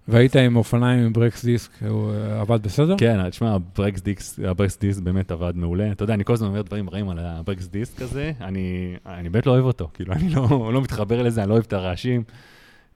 [0.08, 2.96] והיית עם אופניים עם ברקס דיסק, הוא אה, עבד בסדר?
[2.98, 5.92] כן, תשמע, הברקס דיסק, הברקס דיסק באמת עבד מעולה.
[5.92, 9.46] אתה יודע, אני כל הזמן אומר דברים רעים על הברקס דיסק הזה, אני, אני באמת
[9.46, 12.24] לא אוהב אותו, כאילו, אני לא, לא מתחבר לזה, אני לא אוהב את הרעשים,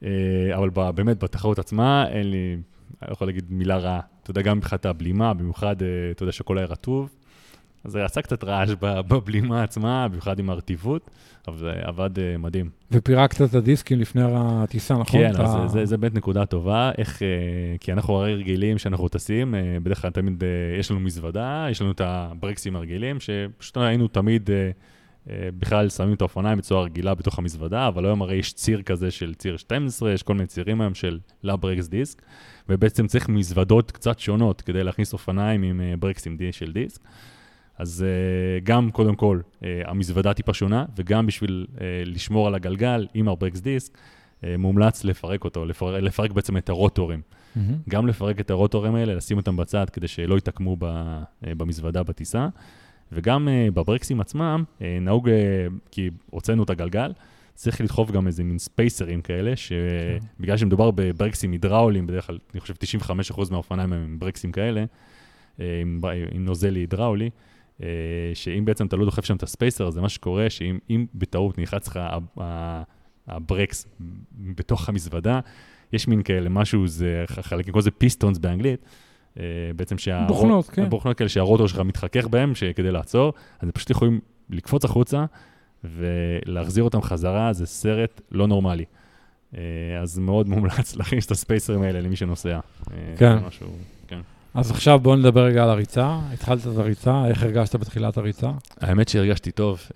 [0.04, 0.10] אה,
[0.56, 2.58] אבל באמת, בתחרות עצמה, אין לי,
[3.02, 4.00] אני לא יכול להגיד מילה רעה.
[4.24, 5.76] אתה יודע, גם מבחינת הבלימה, במיוחד,
[6.12, 7.10] אתה יודע שהכל היה רטוב,
[7.84, 11.10] אז זה עשה קצת רעש בבלימה עצמה, במיוחד עם הרטיבות,
[11.48, 12.70] אבל זה עבד אה, מדהים.
[12.91, 15.20] ופירקת את הדיסקים לפני הטיסה, נכון?
[15.22, 17.28] כן, אתה- אז זה- זה, זה באמת נקודה טובה, איך, אה,
[17.80, 20.44] כי אנחנו הרי רגילים שאנחנו טסים, אה, בדרך כלל תמיד
[20.80, 24.50] יש לנו מזוודה, יש לנו את הברקסים הרגילים, שפשוט היינו תמיד
[25.60, 29.34] בכלל שמים את האופניים בצורה רגילה בתוך המזוודה, אבל היום הרי יש ציר כזה של
[29.34, 32.22] ציר 12, יש כל מיני צירים היום של לברקס דיסק,
[32.70, 37.02] ובעצם צריך מזוודות קצת שונות כדי להכניס אופניים עם ברקסים של דיסק.
[37.82, 43.08] אז uh, גם, קודם כל, uh, המזוודה טיפה שונה, וגם בשביל uh, לשמור על הגלגל
[43.13, 43.98] עם הברקס דיסק,
[44.58, 47.22] מומלץ לפרק אותו, לפרק, לפרק בעצם את הרוטורים.
[47.56, 47.78] מהמם.
[47.89, 50.38] גם לפרק את הרוטורים האלה, לשים אותם בצד כדי שלא
[50.82, 52.48] uh, במזוודה בטיסה,
[53.12, 55.30] וגם בברקסים עצמם, נהוג,
[55.91, 57.12] כי הוצאנו את הגלגל,
[57.54, 62.74] צריך לדחוף גם איזה מין ספייסרים כאלה, שבגלל שמדובר בברקסים הידראוליים, בדרך כלל, אני חושב
[63.02, 64.86] 95% מהאופניים הם ברקסים כאלה,
[65.60, 67.30] אה, עם, עם נוזל הידראולי, אה,
[68.34, 71.58] שאם בעצם אתה לא דוחף שם את הספייסר, אז זה מה שקורה, שאם אם בטעות
[71.58, 72.00] נלחץ לך
[73.28, 73.88] הברקס
[74.32, 75.39] בתוך המזוודה,
[75.94, 78.86] יש מין כאלה, משהו, זה חלקים, כל זה פיסטונס באנגלית,
[79.39, 79.44] אה,
[79.76, 80.26] בעצם שה...
[80.28, 80.89] בוכנות, כן.
[80.89, 85.26] בוכנות כאלה שהרוטור שלך מתחכך בהם, כדי לעצור, אז הם פשוט יכולים לקפוץ החוצה
[85.84, 88.86] ולהחזיר אותם חזרה, זה סרט לא נורמלי.
[89.58, 89.62] אה,
[90.02, 92.50] אז מאוד מומלץ להכניס את הספייסרים האלה למי שנוסע.
[92.91, 93.38] אה, כן.
[93.38, 93.67] משהו.
[94.54, 96.20] אז עכשיו בואו נדבר רגע על הריצה.
[96.34, 98.52] התחלת את הריצה, איך הרגשת בתחילת הריצה?
[98.82, 99.96] האמת שהרגשתי טוב, uh,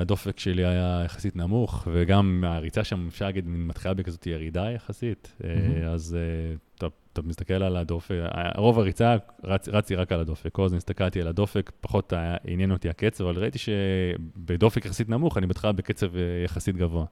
[0.00, 5.88] הדופק שלי היה יחסית נמוך, וגם הריצה שם, אפשר להגיד, מתחילה בכזאת ירידה יחסית, מהמם.
[5.88, 8.14] אז uh, אתה, אתה מסתכל על הדופק,
[8.56, 12.12] רוב הריצה רצ, רצתי רק על הדופק, כל הזמן הסתכלתי על הדופק, פחות
[12.44, 17.04] עניין אותי הקצב, אבל ראיתי שבדופק יחסית נמוך, אני בכלל בקצב אה, יחסית גבוה.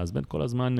[0.00, 0.76] אז בין כל הזמן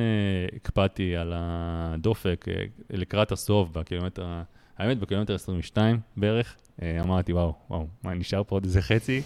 [0.57, 2.45] הקפדתי על הדופק
[2.91, 4.43] לקראת הסוף, בקילומטר,
[4.79, 9.23] האמת, בקילומטר 22 בערך, אמרתי, וואו, וואו, מה, נשאר פה עוד איזה חצי?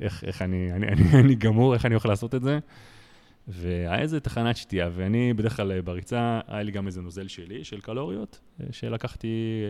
[0.00, 2.58] איך, איך אני, אני, אני, אני גמור, איך אני יכול לעשות את זה?
[3.48, 7.64] והיה איזה תחנת שתייה, ואני בדרך כלל אה, בריצה, היה לי גם איזה נוזל שלי,
[7.64, 9.62] של קלוריות, אה, שלקחתי,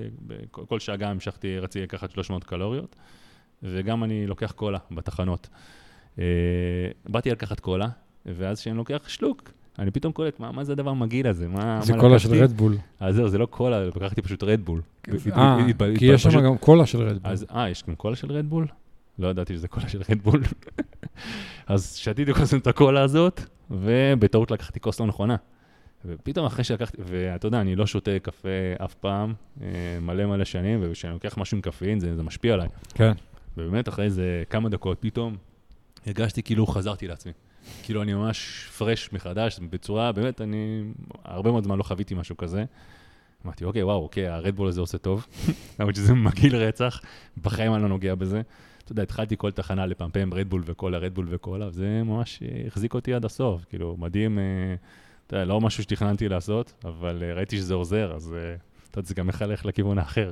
[0.50, 2.96] כל שעה גם המשכתי, רציתי לקחת 300 קלוריות,
[3.62, 5.48] וגם אני לוקח קולה בתחנות.
[6.18, 6.24] אה,
[7.08, 7.88] באתי לקחת קולה,
[8.26, 11.48] ואז כשאני לוקח שלוק, אני פתאום קולט, מה, מה זה הדבר המגעיל הזה?
[11.48, 12.28] מה, זה מה קולה לקחתי?
[12.28, 12.76] של רדבול.
[13.00, 14.82] אז זהו, זה לא קולה, לקחתי פשוט רדבול.
[15.36, 15.58] אה,
[15.98, 17.32] כי יש שם גם קולה של רדבול.
[17.54, 18.66] אה, יש גם קולה של רדבול?
[19.18, 20.42] לא ידעתי שזה קולה של רדבול.
[21.66, 25.36] אז שתיתי כל הזמן את הקולה הזאת, ובטעות לקחתי כוס לא נכונה.
[26.04, 28.48] ופתאום אחרי שלקחתי, ואתה יודע, אני לא שותה קפה
[28.84, 29.66] אף פעם, אה,
[30.00, 32.68] מלא מלא שנים, וכשאני לוקח משהו עם קפאין, זה, זה משפיע עליי.
[32.94, 33.12] כן.
[33.56, 35.36] ובאמת, אחרי איזה כמה דקות, פתאום
[36.06, 37.32] הרגשתי כאילו חזרתי לעצמי.
[37.82, 40.82] כאילו, אני ממש פרש מחדש, בצורה, באמת, אני
[41.24, 42.64] הרבה מאוד זמן לא חוויתי משהו כזה.
[43.46, 45.26] אמרתי, אוקיי, וואו, אוקיי, הרדבול הזה עושה טוב,
[45.78, 47.00] למרות שזה מגעיל רצח,
[47.42, 48.42] בחיים אני לא נוגע בזה.
[48.84, 53.24] אתה יודע, התחלתי כל תחנה לפמפם רדבול וקולה, רדבול וקולה, וזה ממש החזיק אותי עד
[53.24, 53.64] הסוף.
[53.64, 54.44] כאילו, מדהים, אה,
[55.26, 58.54] אתה יודע, לא משהו שתכננתי לעשות, אבל אה, ראיתי שזה עוזר, אז אה,
[58.92, 60.30] אתה יודע, זה גם מחלך לכיוון האחר.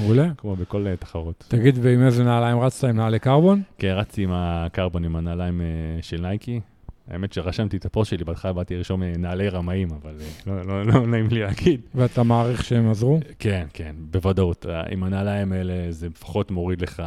[0.00, 0.28] מעולה.
[0.36, 1.44] כמו בכל תחרות.
[1.48, 2.88] תגיד, ועם איזה נעליים רצת?
[2.88, 3.62] עם נעלי קרבון?
[3.78, 5.60] כן, רצתי עם הקרבון, עם הנעליים
[6.02, 6.60] של נייקי.
[7.08, 10.14] האמת שרשמתי את הפוסט שלי, בהתחלה באתי לרשום נעלי רמאים, אבל
[10.46, 11.80] לא, לא, לא נעים לי להגיד.
[11.94, 13.20] ואתה מעריך שהם עזרו?
[13.38, 14.66] כן, כן, בוודאות.
[14.90, 17.02] עם הנעליים האלה זה לפחות מוריד לך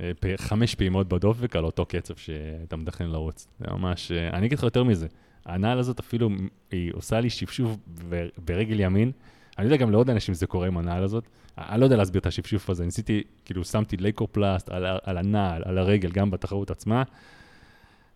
[0.00, 3.46] אה, חמש פעימות בדופק על אותו קצב שאתה מתכנן לרוץ.
[3.58, 5.06] זה ממש, אה, אני אגיד לך יותר מזה,
[5.46, 6.30] הנעל הזאת אפילו,
[6.70, 7.76] היא עושה לי שפשוף
[8.44, 9.12] ברגל ימין.
[9.58, 11.24] אני יודע גם לעוד אנשים זה קורה עם הנעל הזאת.
[11.58, 15.78] אני לא יודע להסביר את השפשוף הזה, ניסיתי, כאילו שמתי לייקופלסט על, על הנעל, על
[15.78, 17.02] הרגל, גם בתחרות עצמה,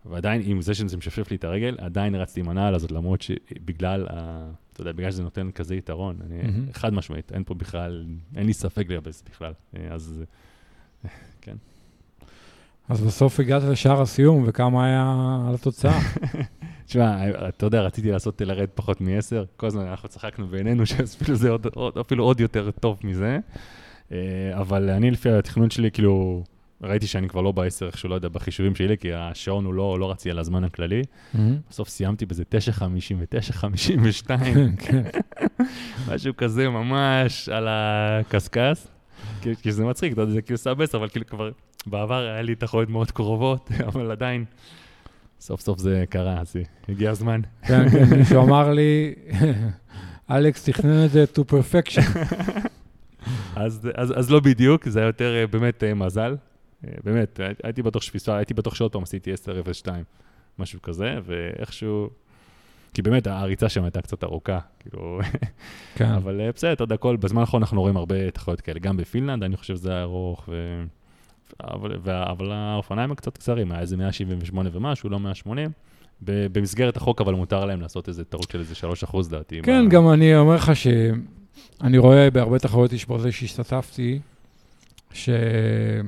[0.05, 4.07] ועדיין, עם זה שזה משפשף לי את הרגל, עדיין רצתי עם הנעל הזאת, למרות שבגלל,
[4.09, 6.73] ה, אתה יודע, בגלל שזה נותן כזה יתרון, אני, mm-hmm.
[6.73, 9.53] חד משמעית, אין פה בכלל, אין לי ספק לגבי זה בכלל.
[9.89, 10.23] אז
[11.41, 11.55] כן.
[12.89, 15.15] אז בסוף הגעת לשער הסיום, וכמה היה
[15.47, 15.99] על התוצאה?
[16.87, 21.49] תשמע, אתה יודע, רציתי לעשות לרד פחות מ-10, כל הזמן אנחנו צחקנו בינינו, שאפילו זה
[21.49, 23.39] עוד, עוד, אפילו עוד יותר טוב מזה.
[24.11, 24.17] אה,
[24.53, 26.43] אבל אני, לפי התכנון שלי, כאילו,
[26.81, 30.11] ראיתי שאני כבר לא ב-10, איכשהו, לא יודע, בחישובים שלי, כי השעון הוא לא, לא
[30.11, 31.01] רצי על הזמן הכללי.
[31.01, 31.37] Mm-hmm.
[31.69, 32.43] בסוף סיימתי בזה
[32.79, 32.83] 9.50
[33.17, 34.27] ו-9.52.
[34.79, 35.03] כן.
[36.09, 38.87] משהו כזה ממש על הקשקש.
[39.61, 41.51] כי זה מצחיק, אתה יודע, זה כאילו סבס, אבל כאילו כבר
[41.85, 44.45] בעבר היה לי תחרויות מאוד קרובות, אבל עדיין,
[45.39, 46.55] סוף סוף זה קרה, אז
[46.89, 47.41] הגיע הזמן.
[47.67, 49.13] כן, כן, מישהו אמר לי,
[50.31, 52.17] אלכס תכנן את זה to perfection.
[53.55, 56.35] אז, אז, אז לא בדיוק, זה היה יותר אה, באמת אה, מזל.
[56.87, 59.33] אה, באמת, הייתי בטוח שפיסה, הייתי בטוח שעוד פעם עשיתי
[59.85, 59.87] 10-0-2,
[60.59, 62.09] משהו כזה, ואיכשהו...
[62.93, 65.19] כי באמת, הריצה שם הייתה קצת ארוכה, כאילו...
[65.95, 66.11] כן.
[66.11, 69.57] אבל בסדר, אתה יודע, כל, בזמן האחרון אנחנו רואים הרבה תחרויות כאלה, גם בפינלנד, אני
[69.57, 70.83] חושב שזה היה ארוך, ו...
[71.63, 71.97] אבל.
[72.05, 75.71] אבל האופניים הם קצת קצרים, היה איזה 178 ומשהו, לא 180.
[76.21, 79.61] במסגרת החוק, אבל מותר להם לעשות איזה טעות של איזה 3 אחוז, דעתי.
[79.63, 79.89] כן, מה...
[79.89, 84.19] גם אני אומר לך שאני רואה בהרבה תחרויות אישפרזי שהשתתפתי,
[85.13, 86.01] שזה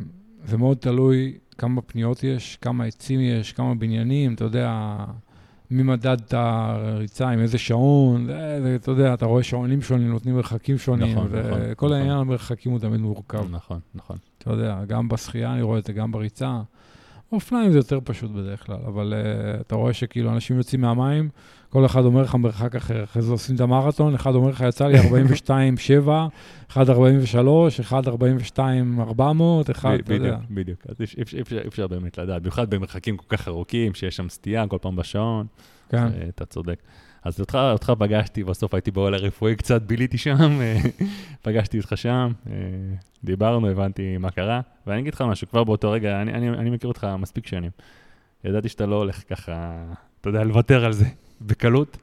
[0.57, 4.95] מאוד תלוי כמה פניות יש, כמה עצים יש, כמה בניינים, אתה יודע...
[5.71, 10.09] מי מדד את הריצה, עם איזה שעון, זה, זה, אתה יודע, אתה רואה שעונים שונים,
[10.09, 11.91] נותנים מרחקים שונים, נכון, וכל נכון, נכון.
[11.91, 12.27] העניין נכון.
[12.27, 13.45] המרחקים הוא תמיד מורכב.
[13.51, 14.17] נכון, נכון.
[14.37, 16.61] אתה יודע, גם בשחייה אני רואה את זה, גם בריצה.
[17.31, 21.29] אופניים זה יותר פשוט בדרך כלל, אבל uh, אתה רואה שכאילו אנשים יוצאים מהמים,
[21.69, 24.87] כל אחד אומר לך מרחק אחר, אחרי זה עושים את המרתון, אחד אומר לך, יצא
[24.87, 24.99] לי
[26.05, 26.09] 42-7,
[26.71, 30.35] אחד 43, אחד 42 400, אחד, אתה יודע.
[30.35, 30.79] בדיוק, בדיוק.
[30.89, 34.95] אז אי אפשר באמת לדעת, במיוחד במרחקים כל כך ארוכים, שיש שם סטייה כל פעם
[34.95, 35.45] בשעון.
[35.89, 36.07] כן.
[36.29, 36.79] אתה צודק.
[37.23, 40.77] אז אותך, אותך פגשתי, בסוף הייתי באוהל הרפואי, קצת ביליתי שם, אה,
[41.43, 42.53] פגשתי אותך שם, אה,
[43.23, 46.87] דיברנו, הבנתי מה קרה, ואני אגיד לך משהו, כבר באותו רגע, אני, אני, אני מכיר
[46.87, 47.71] אותך מספיק שנים.
[48.43, 49.83] ידעתי שאתה לא הולך ככה,
[50.21, 51.05] אתה יודע, לוותר על זה
[51.47, 51.97] בקלות.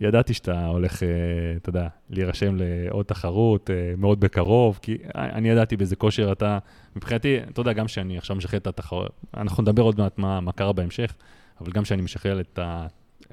[0.00, 1.08] ידעתי שאתה הולך, אה,
[1.56, 6.58] אתה יודע, להירשם לעוד תחרות מאוד בקרוב, כי אני ידעתי באיזה כושר אתה,
[6.96, 10.52] מבחינתי, אתה יודע, גם שאני עכשיו משחרר את התחרות, אנחנו נדבר עוד מעט מה, מה
[10.52, 11.14] קרה בהמשך,
[11.60, 12.58] אבל גם שאני משחרר את.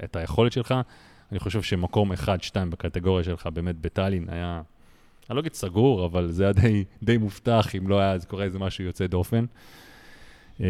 [0.04, 0.74] את היכולת שלך.
[1.32, 2.16] אני חושב שמקום 1-2
[2.70, 4.62] בקטגוריה שלך באמת בטאלין היה,
[5.30, 8.44] אני לא אגיד סגור, אבל זה היה די, די מובטח, אם לא היה, אז קורה
[8.44, 9.44] איזה משהו יוצא דופן.
[10.58, 10.62] Uh,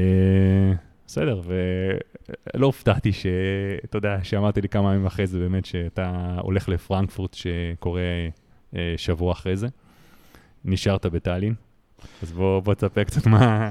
[1.07, 7.35] בסדר, ולא הופתעתי שאתה יודע, שאמרתי לי כמה ימים אחרי זה באמת שאתה הולך לפרנקפורט
[7.35, 8.01] שקורה
[8.77, 9.69] אה, שבוע אחרי זה.
[10.65, 11.55] נשארת בטאלין,
[12.23, 13.71] אז בוא, בוא תספר קצת מה,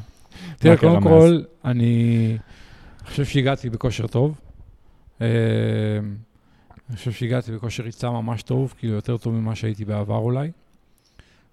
[0.60, 1.04] תראה, קודם.
[1.04, 2.38] כל, אני
[3.06, 4.42] חושב שהגעתי בכושר טוב.
[6.90, 10.52] אני חושב שהגעתי בכושר ריצה ממש טוב, כאילו יותר טוב ממה שהייתי בעבר אולי.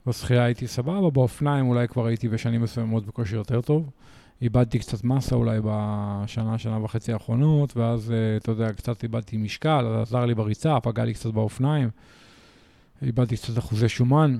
[0.06, 3.90] בשחייה הייתי סבבה, באופניים אולי כבר הייתי בשנים מסוימות בכושר יותר טוב.
[4.42, 9.86] איבדתי קצת מסה אולי בשנה, שנה וחצי האחרונות, ואז, אה, אתה יודע, קצת איבדתי משקל,
[10.02, 11.90] עזר לי בריצה, פגע לי קצת באופניים.
[13.02, 14.38] איבדתי קצת אחוזי שומן.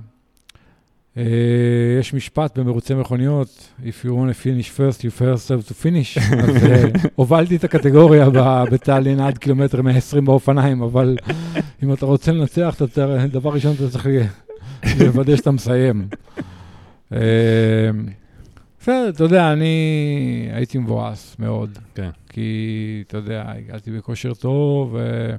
[1.17, 1.25] אה,
[2.01, 6.21] יש משפט במרוצי מכוניות, If you want to finish first, you first have to finish.
[6.45, 8.27] אז אה, הובלתי את הקטגוריה
[8.71, 11.17] בטאלין עד קילומטר 120 באופניים, אבל
[11.83, 14.09] אם אתה רוצה לנצח, אתה דבר ראשון אתה צריך
[15.01, 16.09] לוודא שאתה מסיים.
[17.13, 17.19] אה,
[18.81, 21.79] בסדר, אתה יודע, אני הייתי מבואס מאוד.
[21.95, 22.11] כן.
[22.29, 25.37] כי, אתה יודע, הגעתי בכושר טוב, ו-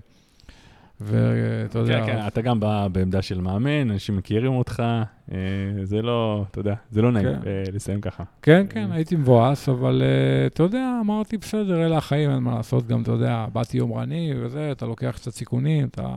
[1.03, 2.05] ואתה יודע...
[2.05, 4.83] כן, כן, אתה גם בא בעמדה של מאמן, אנשים מכירים אותך,
[5.31, 5.37] אה,
[5.83, 7.47] זה לא, אתה יודע, זה לא נעים כן.
[7.47, 8.23] אה, לסיים ככה.
[8.41, 12.87] כן, כן, הייתי מבואס, אבל uh, אתה יודע, אמרתי, בסדר, אלה החיים, אין מה לעשות,
[12.87, 16.15] גם, אתה יודע, באתי יומרני וזה, אתה לוקח קצת סיכונים, אתה...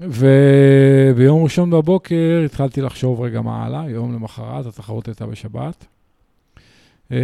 [0.00, 5.86] וביום ראשון בבוקר התחלתי לחשוב רגע מה הלאה, יום למחרת, התחרות הייתה בשבת.
[7.12, 7.18] אה,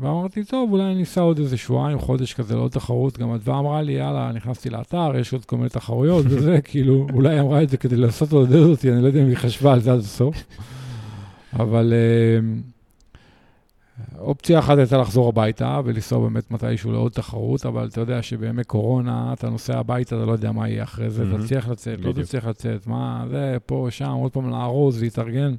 [0.00, 3.18] ואמרתי, טוב, אולי אני אסע עוד איזה שבועיים, חודש כזה לעוד תחרות.
[3.18, 7.40] גם אדווה אמרה לי, יאללה, נכנסתי לאתר, יש עוד כל מיני תחרויות וזה, כאילו, אולי
[7.40, 9.92] אמרה את זה כדי לנסות לעודד אותי, אני לא יודע אם היא חשבה על זה
[9.92, 10.44] עד הסוף.
[11.52, 12.40] אבל אה,
[14.18, 19.32] אופציה אחת הייתה לחזור הביתה ולנסוע באמת מתישהו לעוד תחרות, אבל אתה יודע שבימי קורונה,
[19.32, 21.44] אתה נוסע הביתה, אתה לא יודע מה יהיה אחרי זה, מהמם.
[21.44, 22.12] תצליח לצאת, לא.
[22.12, 25.54] תצליח לצאת, מה, זה, פה, שם, עוד פעם לארוז, להתארגן.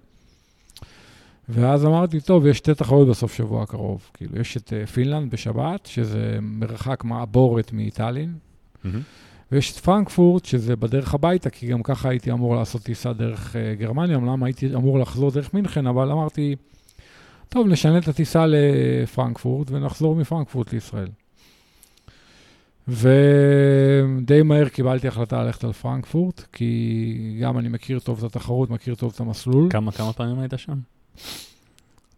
[1.54, 4.10] ואז אמרתי, טוב, יש שתי תחרויות בסוף שבוע הקרוב.
[4.14, 8.38] כאילו, יש את אה, פינלנד בשבת, שזה מרחק מעבורת מהמם.
[9.52, 13.80] ויש את פרנקפורט, שזה בדרך הביתה, כי גם ככה הייתי אמור לעשות טיסה דרך uh,
[13.80, 16.56] גרמניה, אומנם הייתי אמור לחזור דרך מינכן, אבל אמרתי,
[17.50, 21.08] טוב, נשנה את הטיסה לפרנקפורט ונחזור מפרנקפורט לישראל.
[22.88, 28.96] ודי מהר קיבלתי החלטה ללכת על פרנקפורט, כי גם אני מכיר טוב את התחרות, מכיר
[28.96, 29.68] טוב את המסלול.
[29.70, 30.78] כמה, כמה פעמים היית שם?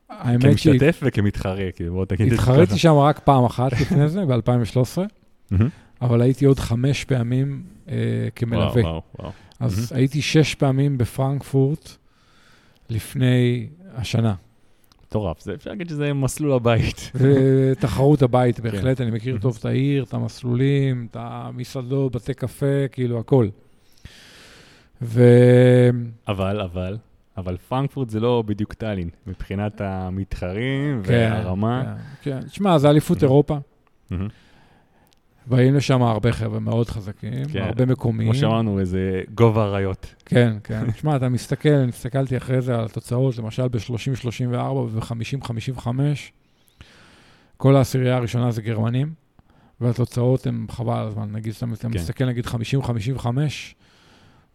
[0.10, 2.78] האמת כמשתתף וכמתחרה, כאילו, בוא תגיד את זה שהתחרתי ככה.
[2.78, 5.02] שם רק פעם אחת לפני זה, ב-2013,
[5.52, 5.70] מהמם.
[6.02, 7.96] אבל הייתי עוד חמש פעמים אה,
[8.36, 8.82] כמלווה.
[8.82, 9.32] וואו, וואו.
[9.60, 11.90] אז הייתי שש פעמים בפרנקפורט
[12.90, 14.36] לפני השנה.
[15.08, 17.12] מטורף, זה אפשר להגיד שזה מסלול הבית.
[17.20, 18.64] ותחרות הבית, כן.
[18.64, 23.48] בהחלט, אני מכיר טוב את העיר, את המסלולים, את המסעדות, בתי קפה, כאילו, הכל.
[25.02, 25.24] ו...
[26.28, 26.98] אבל, אבל,
[27.38, 31.96] אבל פרנקפורט זה לא בדיוק טאלין, מבחינת המתחרים כן, והרמה.
[32.22, 32.48] כן, כן.
[32.48, 33.58] תשמע, זה אליפות אירופה.
[35.48, 37.62] באים לשם הרבה חבר'ה מאוד חזקים, כן.
[37.62, 38.32] הרבה מקומיים.
[38.32, 40.16] כמו שאמרנו, איזה גובה אריות.
[40.26, 40.92] כן, כן.
[40.92, 45.88] תשמע, אתה מסתכל, אני הסתכלתי אחרי זה על התוצאות, למשל ב-30-34 וב-50-55,
[47.58, 49.14] כל העשירייה הראשונה זה גרמנים,
[49.82, 51.32] והתוצאות הן חבל על הזמן.
[51.32, 51.90] נגיד, אתה אתה כן.
[51.90, 53.28] מסתכל נגיד 50-55,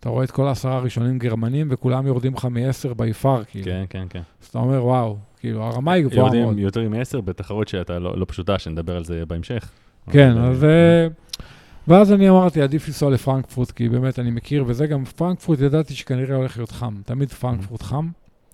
[0.01, 3.65] אתה רואה את כל העשרה הראשונים גרמנים, וכולם יורדים לך מ-10 ביפר, כאילו.
[3.65, 4.23] כן, כן, כן.
[4.43, 6.35] אז אתה אומר, וואו, כאילו, הרמה היא גבוהה מאוד.
[6.35, 9.71] יורדים יותר מ-10 בתחרות שאתה לא לא פשוטה, שנדבר על זה בהמשך.
[10.11, 10.65] כן, אז...
[10.65, 11.07] אה, אה,
[11.89, 16.37] ואז אני אמרתי, עדיף לנסוע לפרנקפורט, כי באמת אני מכיר, וזה גם פרנקפורט, ידעתי שכנראה
[16.37, 16.95] הולך להיות חם.
[17.05, 18.09] תמיד פרנקפורט חם.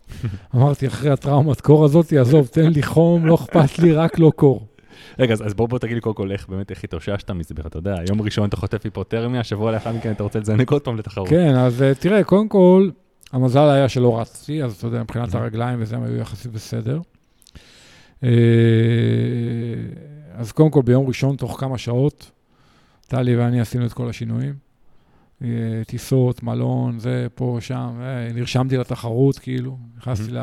[0.55, 4.67] אמרתי, אחרי הטראומת קור הזאת, עזוב, תן לי חום, לא אכפת לי, רק לא קור.
[5.19, 7.79] רגע, אז בוא בוא תגיד לי קודם כל איך באמת, איך התאוששת מזה בכלל, אתה
[7.79, 11.29] יודע, יום ראשון אתה חוטף היפותרמיה, שבוע לאחר מכן אתה רוצה לזנק עוד פעם לתחרות.
[11.29, 12.91] כן, אז אה, תראה, קודם כל,
[13.33, 15.35] המזל היה שלא רצתי, אז אתה יודע, מבחינת.
[15.35, 17.01] הרגליים וזה, הם היו יחסית בסדר.
[18.25, 18.31] אה,
[20.35, 22.31] אז קודם כל, ביום ראשון, תוך כמה שעות,
[23.09, 24.66] טלי ואני עשינו את כל השינויים.
[25.43, 25.49] אה,
[25.87, 30.31] טיסות, מלון, זה, פה, שם, אה, נרשמתי לתחרות, כאילו, נכנסתי.
[30.31, 30.39] ל...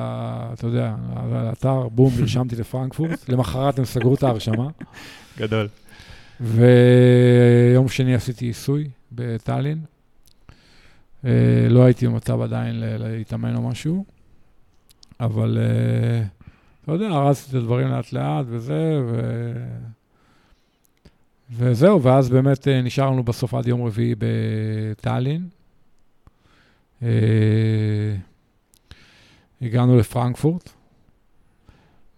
[0.54, 0.96] אתה יודע,
[1.32, 3.30] לאתר, בום, נרשמתי לפרנקפורט.
[3.30, 4.68] למחרת הם סגרו את ההרשמה.
[5.38, 5.68] גדול.
[6.42, 9.80] ויום שני עשיתי עיסוי בטאלין.
[11.26, 14.06] אה, לא הייתי במצב עדיין להתאמן או משהו,
[15.20, 15.58] אבל
[16.84, 19.22] אתה יודע, הרסתי את הדברים לאט לאט וזה, ו...
[21.56, 25.48] וזהו, ואז באמת אה, נשארנו בסוף עד יום רביעי בטאלין.
[27.04, 28.16] אה,
[29.62, 30.70] הגענו לפרנקפורט,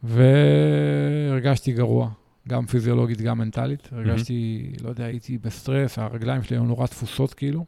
[0.03, 2.09] והרגשתי גרוע.
[2.47, 3.89] גם פיזיולוגית, גם מנטלית.
[3.91, 7.65] הרגשתי, לא יודע, הייתי בסטרס, הרגליים שלי היו נורא תפוסות כאילו.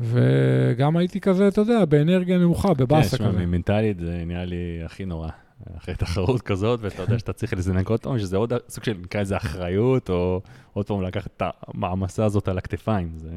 [0.00, 3.46] וגם הייתי כזה, אתה יודע, באנרגיה נמוכה, כן, בבאסה שמע, כזה.
[3.46, 5.28] מנטלית זה נראה לי הכי נורא.
[5.76, 9.20] אחרי תחרות כזאת, ואתה יודע שאתה צריך לזנק עוד פעם, שזה עוד סוג של, נקרא
[9.20, 10.40] לזה אחריות, או
[10.72, 13.30] עוד פעם לקחת את המעמסה הזאת על הכתפיים, זה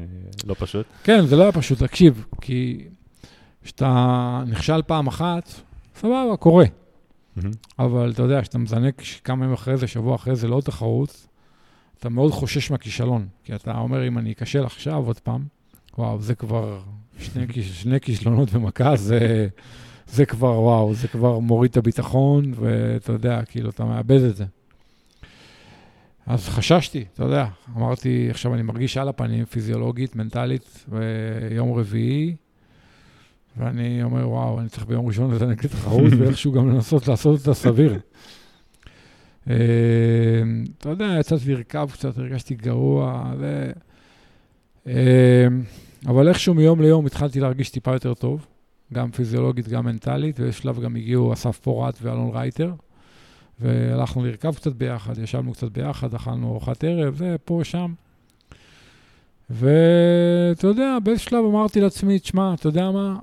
[0.46, 0.86] לא פשוט.
[1.04, 2.88] כן, זה לא היה פשוט, תקשיב, כי
[3.62, 5.50] כשאתה נכשל פעם אחת,
[5.96, 6.64] סבבה, קורה.
[7.78, 11.26] אבל אתה יודע, כשאתה מזנק כמה ימים אחרי זה, שבוע אחרי זה, לעוד תחרות,
[11.98, 13.26] אתה מאוד חושש מהכישלון.
[13.44, 15.44] כי אתה אומר, אם אני אכשל עכשיו עוד פעם,
[15.98, 16.80] וואו, זה כבר
[17.18, 19.48] שני, שני כישלונות במכה, זה,
[20.08, 24.44] זה כבר, וואו, זה כבר מוריד את הביטחון, ואתה יודע, כאילו, אתה מאבד את זה.
[26.26, 27.46] אז חששתי, אתה יודע,
[27.76, 32.36] אמרתי, עכשיו אני מרגיש על הפנים, פיזיולוגית, מנטלית, ויום רביעי,
[33.56, 37.98] ואני אומר, וואו, אני צריך ביום ראשון לזנק לתחרות, ואיכשהו גם לנסות לעשות את הסביר.
[39.50, 39.54] אה,
[40.78, 43.70] אתה יודע, יצאתי לרכב קצת, הרגשתי גרוע, ו...
[44.86, 45.46] אה,
[46.06, 48.46] אבל איכשהו מיום ליום התחלתי להרגיש טיפה יותר טוב,
[48.92, 52.72] גם פיזיולוגית, גם מנטלית, ובשלב גם הגיעו אסף פורט ואלון רייטר,
[53.60, 57.92] והלכנו לרכב קצת ביחד, ישבנו קצת ביחד, אכלנו ארוחת ערב, זה פה, שם.
[59.50, 63.18] ואתה יודע, באיזה שלב אמרתי לעצמי, תשמע, אתה יודע מה?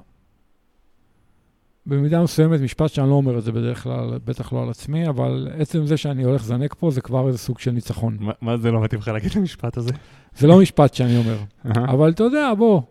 [1.85, 5.47] במידה מסוימת, משפט שאני לא אומר את זה בדרך כלל, בטח לא על עצמי, אבל
[5.57, 8.17] עצם זה שאני הולך לזנק פה, זה כבר איזה סוג של ניצחון.
[8.19, 9.91] מה, מה זה לא מתאים לך להגיד את המשפט הזה?
[10.37, 12.81] זה לא משפט שאני אומר, אבל אתה יודע, בוא,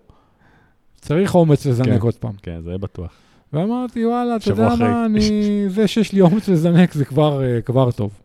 [1.01, 2.01] צריך אומץ לזנק כן.
[2.01, 2.33] עוד פעם.
[2.43, 3.13] כן, זה בטוח.
[3.53, 4.89] ואמרתי, וואלה, אתה יודע אחרי.
[4.89, 5.21] מה, אני,
[5.69, 8.21] זה שיש לי אומץ לזנק זה כבר, אה, כבר טוב.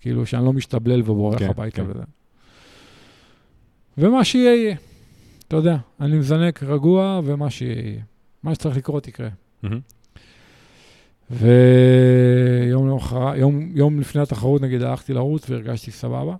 [0.00, 1.90] כאילו, שאני לא משתבלל ובורח כן, הביתה כן.
[1.90, 2.02] וזה.
[3.98, 4.76] ומה שיהיה, יהיה.
[5.48, 8.00] אתה יודע, אני מזנק רגוע, ומה שיהיה, יהיה.
[8.42, 9.28] מה שצריך לקרות, יקרה.
[11.30, 12.98] ויום
[13.36, 16.34] יום, יום לפני התחרות, נגיד, הלכתי לרוץ והרגשתי סבבה.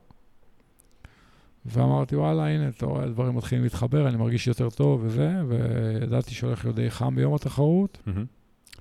[1.67, 6.65] ואמרתי, וואלה, הנה, אתה רואה, הדברים מתחילים להתחבר, אני מרגיש יותר טוב וזה, וידעתי שהולך
[6.65, 7.99] להיות די חם ביום התחרות.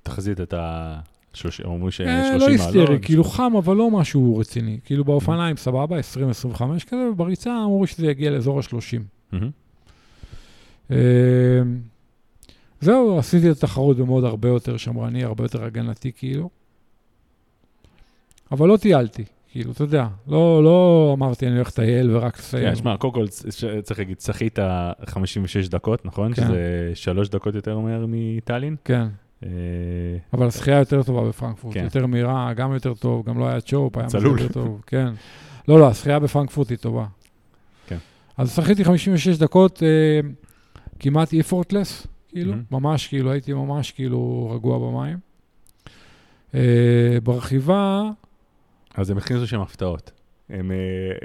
[0.04, 1.00] תחזית את ה...
[1.64, 2.42] אומרים ש-30 אה, מעלות.
[2.42, 4.80] לא היסטרי, כאילו חם, אבל לא משהו רציני.
[4.86, 9.02] כאילו באופניים, סבבה, 20-25 כזה, ובריצה אמרו שזה יגיע לאזור ה-30.
[9.32, 9.50] מהמם.
[12.82, 16.50] זהו, עשיתי את התחרות במוד הרבה יותר שמרני, הרבה יותר הגנתי, כאילו.
[18.52, 19.24] אבל לא טיילתי,
[19.54, 22.70] כאילו, אתה יודע, לא, לא אמרתי אני הולך לטייל ורק לסיים.
[22.70, 23.28] כן, שמע, קודם כל
[23.84, 24.60] צריך להגיד, שחית
[25.06, 26.34] 56 דקות, נכון?
[26.34, 26.42] כן.
[26.42, 28.76] שזה שלוש דקות יותר מהר מטאלין.
[28.86, 29.08] כן,
[29.44, 29.50] אה,
[30.34, 31.84] אבל השחייה יותר טובה בפרנקפורט, כן.
[31.84, 34.40] יותר מהירה, גם יותר טוב, גם לא היה צ'ופ, היה צלול.
[34.40, 35.08] יותר טוב, כן.
[35.68, 37.06] לא, לא, השחייה בפרנקפורט היא טובה.
[37.88, 37.98] כן.
[38.38, 40.30] אז שחיתי 56 דקות, אה,
[41.00, 42.64] כמעט effortless, כאילו, מהמם.
[42.72, 45.18] ממש, כאילו, הייתי ממש, כאילו, רגוע במים.
[46.56, 48.10] אה, ברכיבה,
[48.96, 50.12] אז הם הכניסו שם הפתעות.
[50.50, 50.78] הם אה,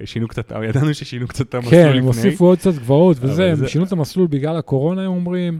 [0.07, 1.99] שינו קצת, ידענו ששינו קצת את המסלול כן, לפני.
[1.99, 5.59] הם הוסיפו עוד קצת גבעות וזה, זה- הם שינו את המסלול בגלל הקורונה, הם אומרים.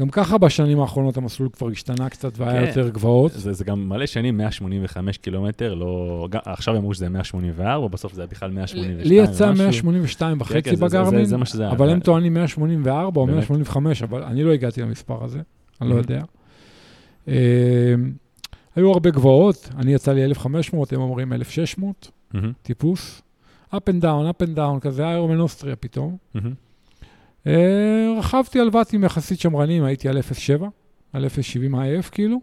[0.00, 2.66] גם ככה בשנים האחרונות המסלול כבר השתנה קצת והיה כן.
[2.68, 3.32] יותר גבעות.
[3.32, 6.26] זה, זה גם מלא שנים, 185 קילומטר, לא...
[6.30, 9.64] גם, עכשיו אמרו שזה 184, בסוף זה היה בכלל 182 לי יצא ומשהו.
[9.64, 11.72] 182 כן, וחצי כן, זה- זה- בגרמין, זה, זה מה שזה היה.
[11.72, 13.36] אבל הם טוענים 184 או באמת?
[13.36, 15.40] 185, אבל אני לא הגעתי למספר הזה,
[15.80, 15.94] אני לא.
[15.94, 16.22] יודע.
[18.76, 23.22] היו הרבה גבעות, אני יצא לי 1,500, הם אומרים 1,600, מהמם, טיפוס.
[23.74, 26.16] up and down, up and down, כזה איירומן אוסטריה פתאום.
[26.34, 26.54] מהמם.
[27.46, 30.64] אה, רכבתי על ואטים יחסית שמרנים, הייתי על 0.7,
[31.12, 32.40] על 0.70 IF כאילו,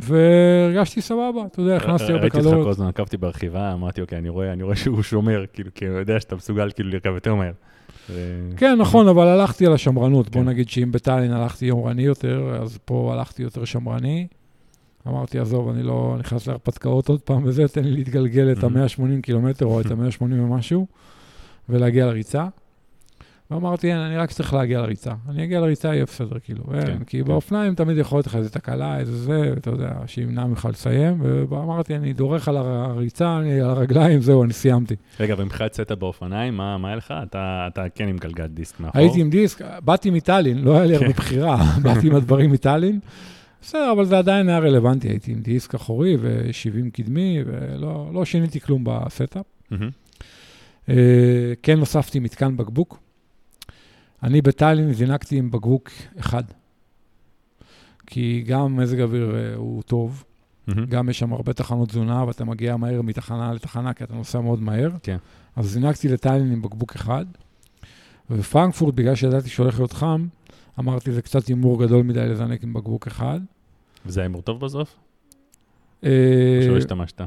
[0.00, 2.70] והרגשתי סבבה, אתה יודע, הכנסתי הרבה ראיתי אותך כל.
[2.70, 6.20] הזמן, עקבתי ברכיבה, אמרתי, אוקיי, אני רואה, אני רואה שהוא שומר, כאילו, כי הוא יודע
[6.20, 7.52] שאתה מסוגל כאילו לרכב יותר מהר.
[8.56, 10.30] כן, נכון, אבל הלכתי על השמרנות.
[10.30, 10.48] בוא כן.
[10.48, 14.26] נגיד שאם בטאלין הלכתי יומרני יותר, אז פה הלכתי יותר שמרני.
[15.08, 18.66] אמרתי, עזוב, אני לא נכנס להרפתקאות עוד פעם וזה, תן לי להתגלגל את Mhm.
[18.66, 20.86] ה-180 קילומטר או את ה-180 ומשהו,
[21.68, 22.46] ולהגיע לריצה.
[23.50, 25.12] ואמרתי, אין, אני רק צריך להגיע לריצה.
[25.28, 26.64] אני אגיע לריצה, יהיה בסדר, כאילו.
[26.74, 27.24] אין, כן, כי כן.
[27.24, 31.18] באופניים תמיד יכול להיות לך איזה תקלה, איזה זה, אתה יודע, שימנע ממך לסיים.
[31.48, 34.94] ואמרתי, אני דורך על הריצה, אני על הרגליים, זהו, אני סיימתי.
[35.20, 37.14] רגע, ומבחינת יצאת באופניים, מה מה היה לך?
[37.28, 39.00] אתה אתה כן עם גלגל דיסק מאחור.
[39.00, 41.12] הייתי עם דיסק, באתי מטאלין, לא היה לי הרבה כן.
[41.12, 43.00] בחירה, באתי עם הדברים מטאלין.
[43.64, 48.60] בסדר, אבל זה עדיין היה רלוונטי, הייתי עם דיסק אחורי ו-70 קדמי, ולא לא שיניתי
[48.60, 49.46] כלום ב setup.
[49.70, 49.90] מהמם,
[50.88, 52.98] אה, כן הוספתי מתקן בקבוק.
[54.22, 56.42] אני בטאלין זינקתי עם בקבוק אחד.
[58.06, 60.24] כי גם מזג האוויר אה, הוא טוב,
[60.66, 60.86] מהמם.
[60.86, 64.62] גם יש שם הרבה תחנות תזונה, ואתה מגיע מהר מתחנה לתחנה, כי אתה נוסע מאוד
[64.62, 64.90] מהר.
[65.02, 65.16] כן.
[65.56, 67.26] אז זינקתי לטאלין עם בקבוק אחד.
[68.30, 70.26] ובפרנקפורט, בגלל שידעתי שהולך להיות חם,
[70.78, 73.40] אמרתי, זה קצת הימור גדול מדי לזנק עם בקבוק אחד.
[74.06, 74.96] וזה היה הימור טוב בסוף?
[76.04, 76.10] אה,
[76.58, 77.20] או שלא השתמשת?
[77.20, 77.26] אה,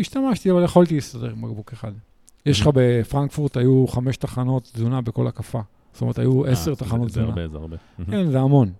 [0.00, 1.92] השתמשתי, אבל יכולתי להסתדר עם בקבוק אחד.
[2.46, 5.60] יש לך בפרנקפורט, היו חמש תחנות תזונה בכל הקפה.
[5.92, 7.42] זאת אומרת, היו עשר אה, תחנות זה- זה תזונה.
[7.42, 7.76] הרבה, זה הרבה.
[8.10, 8.72] כן, זה המון.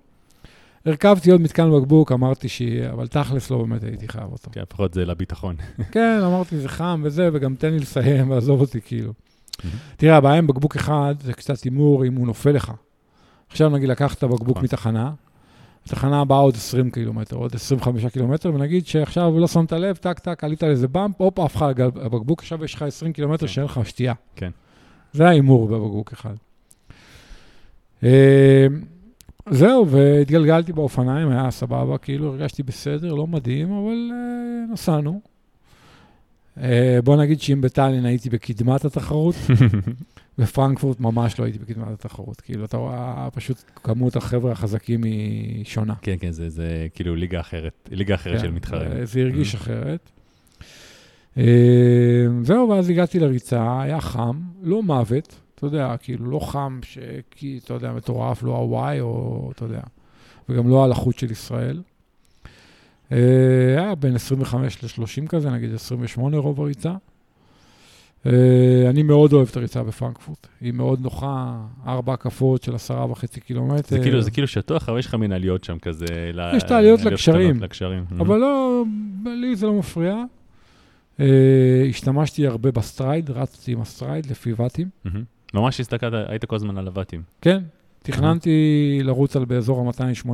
[0.87, 4.51] הרכבתי עוד מתקן בקבוק, אמרתי שיהיה, אבל תכלס לא באמת הייתי חייב אותו.
[4.53, 5.57] כן, לפחות זה לביטחון.
[5.93, 9.13] כן, אמרתי, זה חם וזה, וגם תן לי לסיים, ועזוב אותי, כאילו.
[9.97, 12.73] תראה, הבעיה עם בקבוק אחד, זה קצת הימור אם הוא נופל לך.
[13.51, 14.65] עכשיו נגיד לקחת בקבוק נכון.
[14.65, 15.13] מתחנה,
[15.87, 20.45] התחנה הבאה עוד 20 קילומטר, עוד 25 קילומטר, ונגיד שעכשיו לא שמת לב, טק טק,
[20.45, 23.53] עלית על איזה באמפ, הופ, עף לך הבקבוק, עכשיו יש לך 20 קילומטר כן.
[23.53, 24.15] שאין לך שתייה.
[24.37, 24.51] כן.
[25.13, 26.35] זה ההימור בבקבוק אחד.
[28.05, 28.67] אה,
[29.51, 35.21] זהו, והתגלגלתי באופניים, היה סבבה, כאילו הרגשתי בסדר, לא מדהים, אבל אה, נסענו.
[36.63, 39.35] אה, בוא נגיד שאם בטאלין הייתי בקדמת התחרות,
[40.39, 42.41] בפרנקפורט ממש לא הייתי בקדמת התחרות.
[42.41, 45.95] כאילו, אתה רואה, פשוט כמות החבר'ה החזקים היא שונה.
[46.03, 48.91] כן, כן, זה, זה כאילו ליגה אחרת, ליגה אחרת של כן, מתחרים.
[48.91, 50.11] זה- זה הרגיש אחרת.
[51.39, 51.45] אה,
[52.43, 56.99] זהו, ואז הגעתי לריצה, היה חם, לא מוות, אתה יודע, כאילו, לא חם, ש...
[57.31, 59.81] כי, אתה יודע, מטורף, לא הוואי, או, אתה יודע,
[60.49, 61.83] וגם לא הלחות של ישראל.
[63.13, 63.19] אה,
[63.79, 66.95] היה בין 25 ל-30 כזה, נגיד 28 רוב הריצה.
[68.27, 70.47] אה, אני מאוד אוהב את הריצה בפרנקפורט.
[70.61, 73.97] היא מאוד נוחה, ארבע הקפות של עשרה וחצי קילומטר.
[73.97, 76.07] זה כאילו, זה כאילו שטוח, אבל יש לך מין עליות שם כזה.
[76.57, 77.01] יש את העליות.
[77.01, 78.05] קטנות לגשרים.
[78.21, 78.83] אבל לא,
[79.25, 80.17] לי זה לא מפריע.
[81.21, 84.89] אה, השתמשתי הרבה ב Stryd, רצתי עם ה Stryd לפי ואטים.
[85.55, 87.23] ממש הסתכלת, היית כל הזמן על הוואטים.
[87.41, 87.63] כן,
[88.03, 90.29] תכננתי לרוץ על באזור ה-280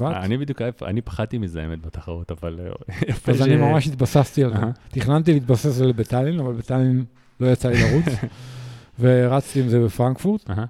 [0.00, 4.50] ואט, אני בדיוק, אני פחדתי מזה, האמת, בתחרות, אבל אה, אז אני ממש התבססתי על
[4.50, 4.62] זה.
[4.88, 7.04] תכננתי להתבסס על בטאלין, אבל בטאלין
[7.40, 8.04] לא יצא לי לרוץ,
[9.00, 10.64] ורצתי עם זה בפרנקפורט, אהה.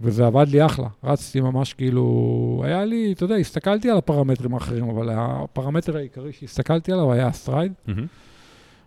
[0.00, 0.88] וזה עבד לי אחלה.
[1.04, 6.92] רצתי ממש כאילו, היה לי, אתה יודע, הסתכלתי על הפרמטרים האחרים, אבל הפרמטר העיקרי שהסתכלתי
[6.92, 7.72] עליו היה ה Stryd.
[7.86, 8.06] מהמם.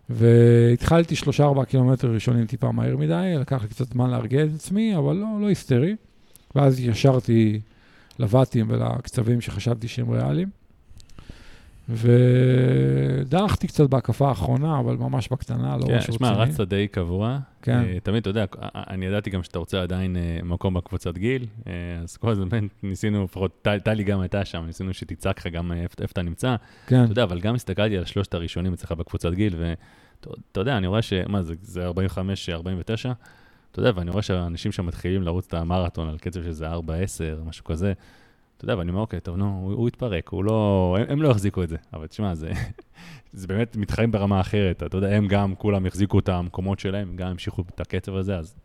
[0.10, 4.98] והתחלתי שלושה ארבעה קילומטר ראשונים טיפה מהר מדי, לקח לי קצת זמן להרגיע את עצמי,
[4.98, 5.96] אבל לא, לא היסטרי.
[6.56, 7.60] ואז התיישרתי
[8.20, 10.50] לוואטים ולקצבים שחשבתי שהם ריאליים.
[11.90, 16.50] ודרכתי קצת בהקפה האחרונה, אבל ממש בקטנה, לא כן, משהו שמע, רציני.
[16.54, 17.40] רצת די קבוע.
[17.62, 17.80] כן.
[17.80, 21.72] אה, תמיד, אתה יודע, אני ידעתי גם שאתה רוצה עדיין אה, מקום בקבוצת גיל, אה,
[22.04, 22.48] אז כל הזמן
[22.84, 26.56] ניסינו, לפחות טל- טלי גם הייתה שם, ניסינו שתצעק לך גם אה, איפה אתה נמצא.
[26.88, 30.88] כן, אתה יודע, אבל גם הסתכלתי על שלושת הראשונים אצלך בקבוצת גיל, ואתה יודע, אני
[30.88, 31.14] רואה ש...
[31.28, 33.12] מה זה, זה 45, 49?
[33.72, 37.40] אתה יודע, ואני רואה שאנשים שם מתחילים לרוץ את המרתון על קצב שזה 4, 10,
[37.46, 37.94] משהו כזה.
[38.64, 40.98] אתה יודע, ואני אומר, אוקיי, טוב, נו, הוא, הוא יתפרק, הוא לא...
[41.00, 41.78] הם, הם לא יחזיקו את זה.
[41.94, 42.52] אבל תשמע, זה,
[43.34, 44.84] זה באמת מתחרים ברמה אחרת.
[44.84, 48.56] אתה יודע, הם גם, כולם החזיקו את המקומות שלהם, גם המשיכו את הקצב הזה, אז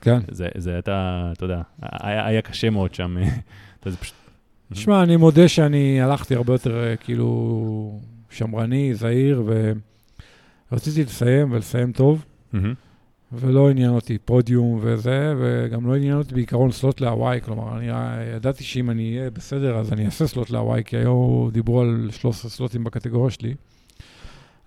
[0.00, 0.18] כן.
[0.30, 3.16] זה, זה הייתה, אתה יודע, היה, היה קשה מאוד שם.
[3.84, 4.14] זה פשוט...
[4.72, 8.00] שמע, אני מודה שאני הלכתי הרבה יותר אה, כאילו
[8.30, 9.42] שמרני, זהיר,
[10.72, 12.24] ורציתי לסיים ולסיים טוב.
[12.52, 12.74] מהמם.
[13.40, 17.86] ולא עניין אותי פודיום וזה, וגם לא עניין אותי בעיקרון סלוט להוואי, כלומר, אני
[18.36, 22.50] ידעתי שאם אני אהיה בסדר, אז אני אעשה סלוט להוואי, כי היו דיברו על 13
[22.50, 23.54] סלוטים בקטגוריה שלי,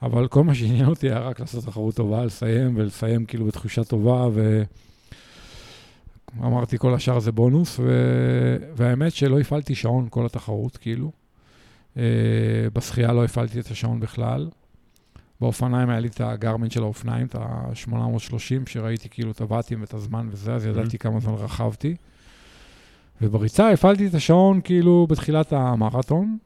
[0.01, 4.27] אבל כל מה שעניין אותי היה רק לעשות תחרות טובה, לסיים, ולסיים כאילו בתחושה טובה,
[6.37, 7.91] ואמרתי, כל השאר זה בונוס, ו...
[8.75, 11.11] והאמת שלא הפעלתי שעון כל התחרות, כאילו.
[11.97, 12.03] אה,
[12.73, 14.49] בשחייה לא הפעלתי את השעון בכלל.
[15.41, 18.37] באופניים היה לי את הגרמן של האופניים, את ה-830,
[18.69, 21.95] שראיתי כאילו את הוואטים ואת הזמן וזה, אז ידעתי כמה זמן רכבתי.
[23.21, 26.37] ובריצה הפעלתי את השעון כאילו בתחילת המרתון,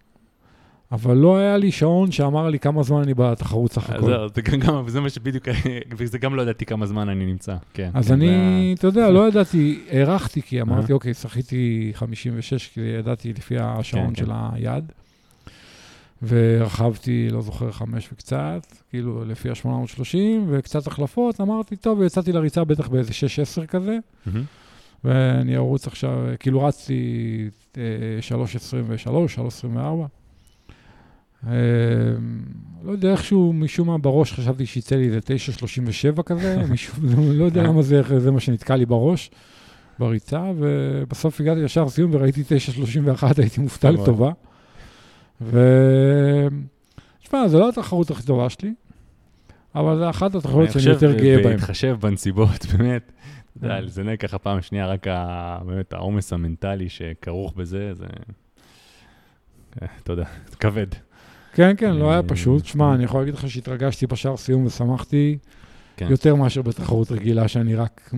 [0.92, 4.06] אבל לא היה לי שעון שאמר לי כמה זמן אני בתחרות סך הכל.
[4.06, 5.48] זהו, זה גם- זה מה שבדיוק,
[5.98, 7.90] וזה גם לא ידעתי כמה זמן אני נמצא, כן.
[7.94, 10.62] אז כן, אני, אתה יודע, לא ידעתי, הערכתי, כי.
[10.62, 14.92] אמרתי, אוקיי, שחיתי 56, כי ידעתי לפי השעון כן, של היד.
[16.28, 20.18] ורכבתי, לא זוכר, חמש וקצת, כאילו, לפי ה-830,
[20.48, 23.12] וקצת החלפות, אמרתי, טוב, יצאתי לריצה בטח באיזה
[23.64, 24.44] 6-10 כזה, מהמם.
[25.04, 27.82] ואני ארוץ עכשיו, כאילו רצתי אה,
[28.38, 29.08] 3.23,
[29.66, 29.78] 3.24.
[31.48, 31.54] אה,
[32.84, 35.20] לא יודע, איכשהו, משום מה בראש חשבתי שיצא לי איזה
[36.18, 39.32] 9.37 כזה, משום, לא יודע למה זה, זה מה שנתקע לי בראש
[40.00, 43.92] בריצה, ובסוף הגעתי לשער סיום וראיתי 9.31, הייתי מופתע.
[43.92, 44.32] לטובה.
[45.44, 46.48] ו...
[47.24, 48.74] תשמע, זו לא התחרות הכי טובה שלי,
[49.76, 51.54] אבל זו אחת התחרות שאני יותר גאה בהן.
[51.56, 53.12] בהתחשב בנסיבות, באמת,
[53.58, 53.84] אתה יודע, כן.
[53.84, 55.08] לזנק ככה פעם שנייה, רק
[55.66, 58.06] באמת העומס המנטלי שכרוך בזה, זה...
[60.04, 60.88] אתה יודע, זה כבד.
[61.54, 62.66] כן, כן, לא היה פשוט.
[62.66, 65.38] שמע, אני יכול להגיד לך שהתרגשתי בשער סיום ושמחתי
[65.98, 66.08] כן.
[66.10, 68.10] יותר מאשר בתחרות רגילה, שאני רק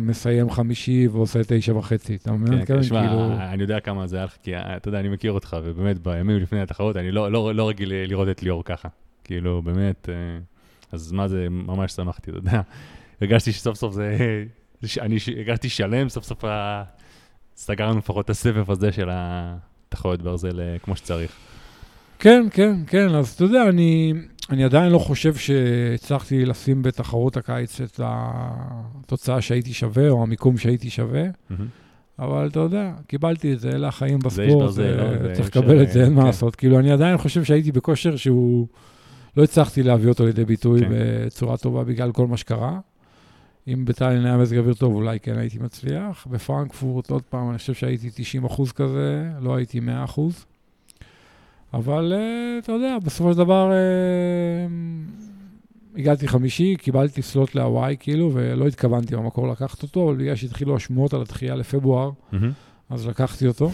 [0.00, 2.14] מסיים חמישי ועושה תשע וחצי.
[2.14, 2.52] אתה מבין?
[2.54, 2.82] כן, מתכוון?
[2.82, 5.56] שמע, כאילו- אני יודע כמה זה היה לך, כי אה, אתה יודע, אני מכיר אותך,
[5.64, 8.88] ובאמת בימים לפני התחרות, אני לא- לא לא רגיל לראות את ליאור ככה.
[9.24, 10.14] כאילו, באמת, אה,
[10.92, 12.60] אז מה זה, ממש שמחתי, אתה יודע.
[13.20, 14.16] הרגשתי שסוף סוף זה,
[14.84, 16.82] ש- אני ש- הרגשתי שלם, סוף סוף ה-
[17.56, 19.54] סגרנו לפחות את הסבב הזה של ה...
[19.88, 21.32] תחרויות ברזל אה, כמו שצריך.
[22.18, 24.12] כן, כן, כן, אז אתה יודע, אני,
[24.52, 30.90] אני עדיין לא חושב שהצלחתי לשים בתחרות הקיץ את התוצאה שהייתי שווה, או המיקום שהייתי
[30.90, 31.24] שווה.
[32.18, 34.84] אבל אתה יודע, קיבלתי את זה, אלה החיים זה בספורט, לא?
[34.84, 36.26] אה, זה צריך אפשר, לקבל את זה, אין מה כן.
[36.26, 36.56] לעשות.
[36.56, 38.66] כאילו, אני עדיין חושב שהייתי בכושר שהוא,
[39.36, 40.88] לא הצלחתי להביא אותו לידי ביטוי כן.
[40.90, 42.78] בצורה טובה בגלל כל מה שקרה.
[43.68, 46.26] אם בטאלין היה מזג אוויר טוב, אולי כן הייתי מצליח.
[46.30, 50.46] בפרנקפורט, עוד פעם, אני חושב שהייתי 90 אחוז כזה, לא הייתי 100 אחוז.
[51.74, 54.66] אבל אה, אתה יודע, בסופו של דבר אה,
[55.96, 61.14] הגעתי חמישי, קיבלתי סלוט להוואי, כאילו, ולא התכוונתי במקור לקחת אותו, אבל בגלל שהתחילו השמועות
[61.14, 62.10] על הדחייה לפברואר.
[62.90, 63.70] אז לקחתי אותו.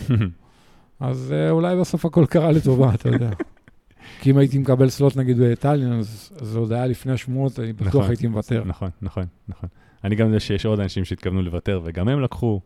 [1.00, 3.30] אז אה, אולי בסוף הכל קרה לטובה, אתה יודע.
[4.20, 7.86] כי אם הייתי מקבל סלוט נגיד בטאלין, אז זה עוד היה לפני השמועות, אני בטוח
[7.88, 8.08] נכון.
[8.08, 8.64] הייתי מוותר.
[8.66, 9.68] נכון, נכון, נכון.
[10.04, 12.60] אני גם יודע שיש עוד אנשים שהתכוונו לוותר וגם הם לקחו.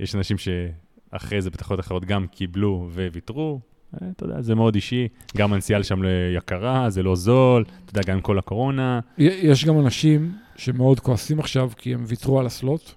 [0.00, 3.60] יש אנשים שאחרי זה בתחרות אחרות גם קיבלו וויתרו.
[4.02, 5.08] אה, אתה יודע, זה מאוד אישי.
[5.36, 6.00] גם הנסיעה לשם
[6.36, 7.64] יקרה, זה לא זול.
[7.84, 9.00] אתה יודע, גם עם כל הקורונה.
[9.18, 12.90] יש גם אנשים שמאוד כועסים עכשיו כי הם ויתרו על הסלוט.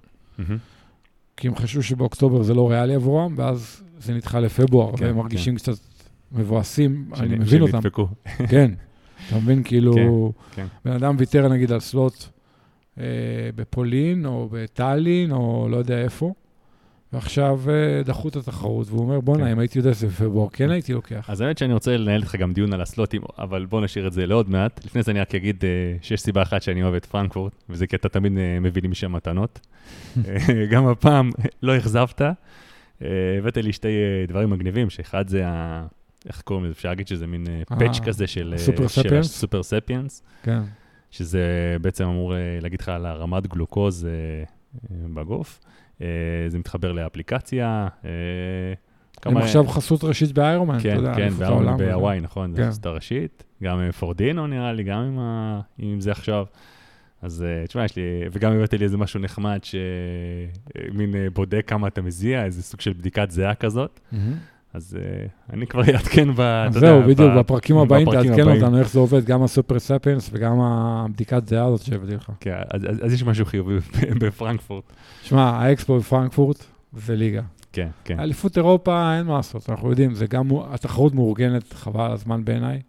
[1.37, 5.55] כי הם חשבו שבאוקטובר זה לא ריאלי עבורם, ואז זה נדחה לפברואר, כן, והם מרגישים
[5.55, 5.73] קצת
[6.31, 7.71] מבואסים, אני שנ- מבין אותם.
[7.81, 8.07] שנדפקו.
[8.49, 8.71] כן,
[9.27, 10.65] אתה מבין, כאילו, כן.
[10.85, 12.25] בן אדם ויתר נגיד על סלוט
[12.99, 13.03] אה,
[13.55, 16.33] בפולין, או בטאלין, או לא יודע איפה,
[17.13, 19.51] ועכשיו אה, דחו את התחרות, והוא אומר, בואנה, כן.
[19.51, 21.29] אם הייתי יודע שזה בפברואר, כן הייתי לוקח.
[21.29, 24.25] אז האמת שאני רוצה לנהל איתך גם דיון על הסלוטים, אבל בוא נשאיר את זה
[24.25, 24.85] לעוד מעט.
[24.85, 25.69] לפני זה אני רק אגיד אה,
[26.01, 29.11] שיש סיבה אחת שאני אוהב את פרנקפורט, וזה כי אתה תמיד אה, מביא לי משם
[29.11, 29.59] מתנות.
[30.71, 31.31] גם הפעם
[31.63, 32.21] לא אכזבת.
[33.39, 33.89] הבאת לי שתי
[34.27, 35.85] דברים מגניבים, שאחד זה ה...
[36.25, 36.73] איך קוראים לזה?
[36.73, 37.45] אפשר להגיד שזה מין
[37.79, 38.53] פאץ' כזה של...
[38.57, 39.25] סופר ספיאנס?
[39.25, 40.59] הסופר ספיאנס, כן.
[41.11, 44.07] שזה בעצם אמור להגיד לך על הרמת גלוקוז
[44.91, 45.59] בגוף.
[46.01, 46.07] אה,
[46.47, 47.87] זה מתחבר לאפליקציה.
[48.05, 48.09] אה,
[49.25, 51.45] הם עכשיו חסות ראשית באיירומן, אתה כן, יודע, כן, וזה.
[51.77, 52.63] בהוואי, נכון, כן.
[52.63, 53.43] זה חסות הראשית.
[53.63, 55.19] גם אה, פורדינו נראה לי, גם עם.
[55.77, 56.45] עם זה עכשיו.
[57.21, 62.01] אז אה, תשמע, יש לי, וגם הבאתי לי איזה משהו נחמד, שמין בודק כמה אתה
[62.01, 63.99] מזיע, איזה סוג של בדיקת זיעה כזאת.
[64.11, 64.33] מהמם.
[64.73, 66.39] אז אה, אני כבר אעדכן ב...
[66.65, 68.49] יודע, זהו, בדיוק, ב- בפרקים הבאים תעדכן.
[68.49, 72.31] אותנו איך זה עובד, גם הסופר ספיאנס וגם הבדיקת זהה הזאת שהבאתי לך.
[72.39, 73.75] כן, אז, אז, אז יש משהו חיובי
[74.21, 74.83] בפרנקפורט.
[75.23, 77.41] שמע, האקספו בפרנקפורט זה ליגה.
[77.73, 78.19] כן, כן.
[78.19, 82.81] אליפות אירופה, אין מה לעשות, אנחנו יודעים, זה גם, התחרות מאורגנת, חבל הזמן בעיניי.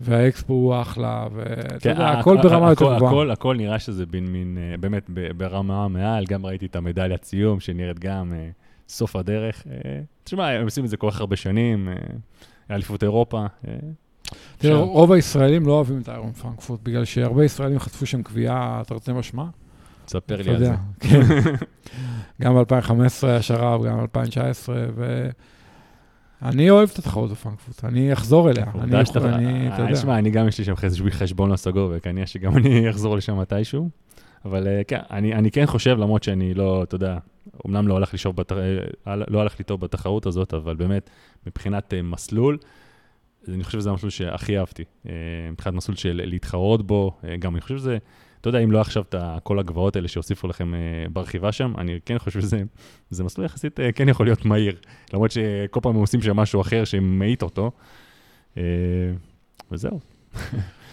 [0.00, 3.10] והאקספו הוא אחלה, ואתה כן, יודע, הכל ברמה יותר גבוהה.
[3.10, 7.60] הכל, הכל נראה שזה בין מין, אה, באמת, ברמה מעל, גם ראיתי את המדליית סיום,
[7.60, 8.48] שנראית גם אה,
[8.88, 9.62] סוף הדרך.
[9.70, 11.94] אה, תשמע, הם עושים את זה כל כך הרבה שנים, אה,
[12.70, 13.46] אליפות אירופה.
[13.68, 13.74] אה,
[14.58, 14.78] תראה.
[14.80, 19.44] רוב הישראלים לא אוהבים את איירון פרנקפורט, בגלל שהרבה ישראלים חטפו שם קביעה, תרתי משמע.
[20.04, 20.72] תספר אתה לי על זה.
[21.00, 21.20] כן.
[22.42, 22.92] גם ב-2015
[23.26, 24.68] היה שר"פ, גם ב-2019,
[26.42, 28.66] ואני אוהב את התחרות בפרנקפורט, אני אחזור אליה.
[28.80, 29.34] אני שאתה...
[29.34, 29.94] אני, אתה יודע.
[29.94, 30.74] תשמע, אני גם יש לי שם
[31.10, 33.88] חשבון- לא סגור, וכנראה שגם אני אחזור לשם מתישהו.
[34.44, 37.18] אבל כן, אני אני כן חושב, למרות שאני לא, אתה יודע,
[37.64, 38.56] אומנם לא הלך לי טוב בת- אה,
[39.28, 41.10] לא לי טוב בתחרות הזאת, אבל באמת,
[41.46, 42.58] מבחינת אה, מסלול,
[43.48, 44.84] אני חושב שזה המסלול שהכי אהבתי.
[45.08, 45.12] אה,
[45.52, 47.98] מבחינת מסלול של להתחרות בו, אה, גם אני חושב שזה,
[48.40, 50.80] אתה יודע, אם לא עכשיו את כל הגבעות האלה שהוסיפו לכם אה,
[51.12, 52.62] ברכיבה שם, אני כן חושב שזה
[53.10, 54.76] זה מסלול יחסית אה, כן יכול להיות מהיר.
[55.12, 57.70] למרות שכל פעם הם עושים שם משהו אחר שמאיט אותו.
[58.56, 58.62] אה,
[59.70, 60.00] וזהו.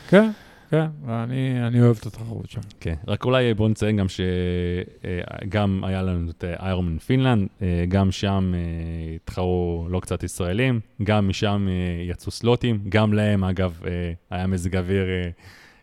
[0.10, 0.30] כן,
[0.70, 2.62] כן, אני אני אוהב את התחרות שם.
[2.80, 8.54] כן, רק אולי בואו נציין גם שגם היה לנו את איירומן פינלנד, אה, גם שם
[8.56, 14.48] אה, התחרו לא קצת ישראלים, גם משם אה, יצאו סלוטים, גם להם אגב אה, היה
[14.48, 15.30] מזג אוויר אה,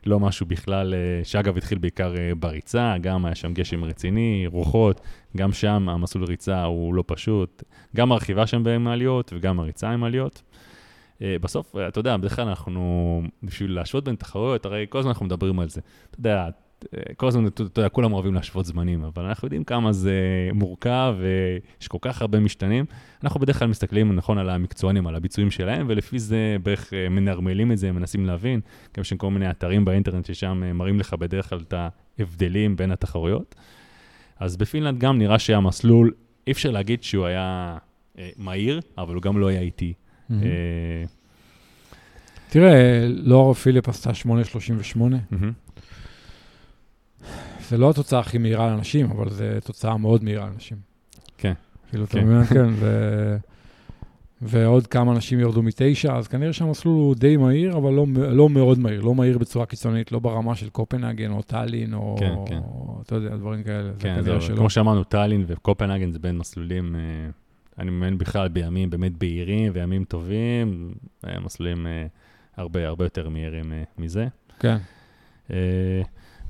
[0.07, 5.01] לא משהו בכלל, אה, שאגב התחיל בעיקר אה, בריצה, גם היה שם גשם רציני, רוחות,
[5.37, 7.63] גם שם המסלול ריצה הוא לא פשוט,
[7.97, 10.43] גם הרכיבה שם במעליות וגם הריצה עם מעליות.
[11.23, 15.11] אה, בסוף, אה, אתה יודע, בדרך כלל אנחנו, בשביל להשוות בין תחרויות, הרי כל הזמן
[15.11, 15.81] אנחנו מדברים על זה.
[16.11, 16.49] אתה יודע,
[16.95, 20.21] אה, כל הזמן, אתה יודע, כולם אוהבים להשוות זמנים, אבל אנחנו יודעים כמה זה
[20.53, 22.85] מורכב ויש כל כך הרבה משתנים.
[23.25, 27.79] אנחנו בדרך כלל מסתכלים, נכון, על המקצוענים, על הביצועים שלהם, ולפי זה בערך מנרמלים את
[27.79, 28.61] זה, מנסים להבין.
[28.97, 31.75] גם יש כל מיני אתרים באינטרנט ששם מראים לך בדרך כלל את
[32.19, 33.55] ההבדלים בין התחרויות.
[34.41, 36.13] אז בפינלנד גם נראה שהיה מסלול,
[36.47, 37.79] אי אפשר להגיד שהוא היה
[38.37, 39.95] מהיר, אבל הוא גם לא היה איטי.
[40.31, 41.05] אה,
[42.49, 45.53] תראה, לורה פיליפ עשתה 8.38, מהמם.
[47.69, 50.77] זה לא התוצאה הכי מהירה לאנשים, אבל זו תוצאה מאוד מהירה לאנשים.
[51.39, 51.53] כן.
[51.91, 52.25] כאילו, אתה כן.
[52.27, 52.45] מבין?
[52.45, 53.37] כן, ו...
[54.43, 58.79] ועוד כמה אנשים ירדו מתשע, אז כנראה שהמסלול הוא די מהיר, אבל לא, לא מאוד
[58.79, 62.59] מהיר, לא מהיר בצורה קיצונית, לא ברמה של קופנהגן או טאלין, או, כן, כן.
[62.59, 63.93] או אתה יודע, דברים כאלה.
[63.93, 64.57] זה כן, זהו, שלא.
[64.57, 67.01] כמו שאמרנו, טאלין וקופנהגן זה בין מסלולים, אה,
[67.79, 70.95] אני מאמין בכלל בימים באמת בהירים וימים טובים,
[71.27, 72.07] אה, מסלולים אה,
[72.57, 74.27] הרבה הרבה יותר מהירים אה, מזה.
[74.61, 74.77] כן.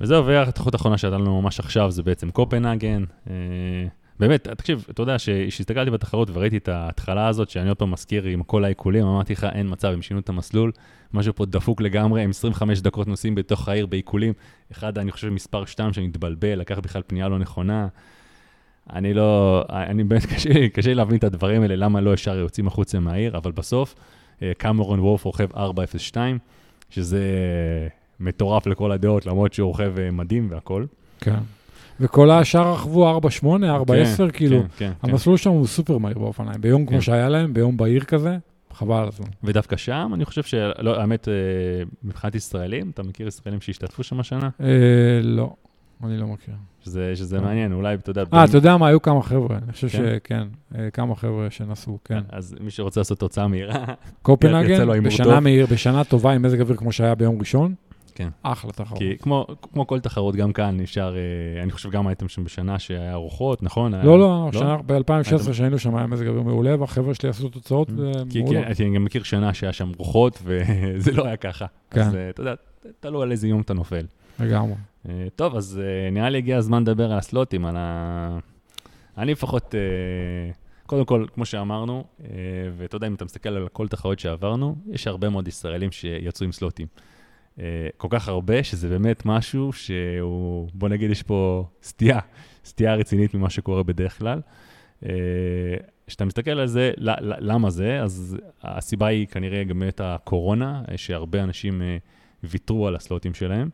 [0.00, 3.04] וזהו, והתחרות האחרונה שהייתה לנו ממש עכשיו זה בעצם קופנהגן.
[4.18, 8.42] באמת, תקשיב, אתה יודע, כשהסתכלתי בתחרות וראיתי את ההתחלה הזאת, שאני עוד פעם מזכיר עם
[8.42, 10.72] כל העיקולים, אמרתי לך, אין מצב, הם שינו את המסלול,
[11.12, 14.32] משהו פה דפוק לגמרי, הם 25 דקות נוסעים בתוך העיר בעיקולים.
[14.72, 17.88] אחד, אני חושב, מספר 2 שמתבלבל, לקח בכלל פנייה לא נכונה.
[18.92, 22.36] אני לא, אני באמת, קשה לי, קשה לי להבין את הדברים האלה, למה לא ישר
[22.36, 23.94] יוצאים החוצה מהעיר, אבל בסוף,
[24.42, 26.38] אה, קמרון וורף רוכב 402,
[26.90, 27.22] שזה
[28.20, 30.84] מטורף לכל הדעות, למרות שהוא רוכב אה, מדהים והכל.
[31.20, 31.38] כן.
[32.00, 33.46] וכל השאר רכבו 4-8, 4-10,
[34.16, 34.60] כן, כאילו.
[34.62, 35.10] כן, כן, כן.
[35.10, 36.60] המסלול שם הוא סופר מהיר באופניים.
[36.60, 37.02] ביום כמו כן.
[37.02, 38.36] שהיה להם, ביום בהיר כזה,
[38.72, 39.28] חבל על הזמן.
[39.44, 41.34] ודווקא שם, אני חושב שלא, האמת, אה,
[42.04, 44.48] מבחינת ישראלים, אתה מכיר ישראלים שהשתתפו שם השנה?
[44.60, 45.54] אה, לא,
[46.04, 46.54] אני לא מכיר.
[46.86, 47.42] שזה, שזה אה.
[47.42, 48.24] מעניין, אולי, אתה יודע...
[48.34, 49.98] אה, אתה יודע מה, היו כמה חבר'ה, אני חושב כן?
[50.16, 50.42] שכן,
[50.78, 52.20] אה, כמה חבר'ה שנסעו, כן.
[52.28, 53.84] אז מי שרוצה לעשות תוצאה מהירה,
[54.22, 55.40] קופנהגן, בשנה.
[55.40, 57.74] מהיר, בשנה טובה עם מזג אוויר כמו שהיה ביום ראשון,
[58.14, 58.28] כן.
[58.42, 58.98] אחלה תחרות.
[58.98, 61.20] כי כמו, כמו כל תחרות, גם כאן נשאר, אה,
[61.62, 63.94] אני חושב גם הייתם שם בשנה שהיה רוחות, נכון?
[63.94, 67.90] היה- לא, לא, היה- ב-2016 שהיינו שם היה מזג אוויר מעולה, והחבר'ה שלי עשו תוצאות
[67.90, 68.64] אה, כי, כי מעולות.
[68.80, 71.66] אני גם מכיר שנה שהיה שם רוחות, וזה לא היה ככה.
[71.90, 72.00] כן.
[72.00, 72.54] אז אה, אתה יודע,
[73.00, 74.06] תלוי על איזה יום אתה נופל.
[74.40, 74.74] לגמרי.
[75.08, 78.38] אה, טוב, אז אה, נראה לי הגיע הזמן לדבר על הסלוטים, על ה...
[79.18, 80.50] אני לפחות, אה,
[80.86, 82.04] קודם כל, כמו שאמרנו,
[82.76, 86.52] ואתה יודע, אם אתה מסתכל על כל תחרות שעברנו, יש הרבה מאוד ישראלים שיצאו עם
[86.52, 86.86] סלוטים.
[87.96, 92.18] כל כך הרבה, שזה באמת משהו שהוא, בוא נגיד, יש פה סטייה,
[92.64, 94.40] סטייה רצינית ממה שקורה בדרך כלל.
[96.06, 96.92] כשאתה מסתכל על זה,
[97.40, 98.02] למה זה?
[98.02, 101.82] אז הסיבה היא כנראה גם באמת הקורונה, שהרבה אנשים
[102.44, 103.68] ויתרו על הסלוטים שלהם.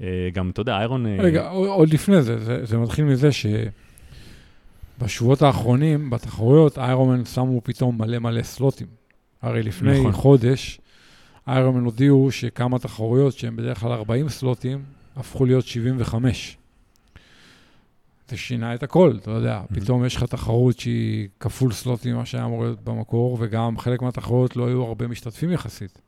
[0.00, 1.06] אה, גם, אתה יודע, איירון...
[1.06, 3.28] אה, רגע, עוד לפני זה, זה, זה מתחיל מזה
[4.98, 8.86] שבשבועות האחרונים, בתחרויות, איירומן שמו פתאום מלא מלא סלוטים.
[9.42, 10.12] הרי לפני נכון.
[10.12, 10.80] חודש,
[11.48, 14.82] איירומן הודיעו שכמה תחרויות שהן בדרך כלל 40 סלוטים,
[15.16, 16.56] הפכו להיות 75.
[18.28, 19.74] זה שינה את הכל, אתה יודע, Mhm.
[19.74, 24.56] פתאום יש לך תחרות שהיא כפול סלוטים ממה שהיה אמור להיות במקור, וגם חלק מהתחרויות
[24.56, 26.00] לא היו הרבה משתתפים יחסית.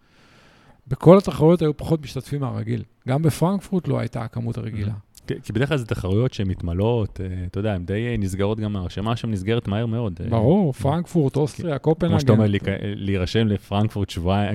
[0.86, 2.82] בכל התחרויות היו פחות משתתפים מהרגיל.
[3.08, 4.92] גם בפרנקפורט לא הייתה הכמות הרגילה.
[5.26, 8.60] כי- כי בדרך כלל זה תחרויות שהן מתמלאות, אה, אתה יודע, הן די אה, נסגרות
[8.60, 10.20] גם, הרשימה שם נסגרת מהר מאוד.
[10.24, 12.12] אה, ברור, פרנקפורט, אוסטריה, קופנהגן.
[12.14, 12.46] כמו שאתה אומר,
[12.82, 14.46] להירשם לפרנקפורט שבוע,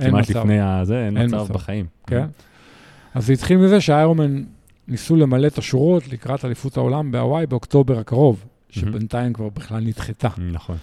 [0.00, 0.30] כמעט.
[0.30, 1.52] לפני הזה, אין מצב מצב.
[1.54, 1.86] בחיים.
[2.06, 2.26] כן.
[3.14, 4.42] אז זה התחיל מזה שהאיירומן
[4.88, 10.28] ניסו למלא את השורות לקראת אליפות העולם בהוואי באוקטובר הקרוב, שבינתיים כבר בכלל נדחתה.
[10.52, 10.76] נכון.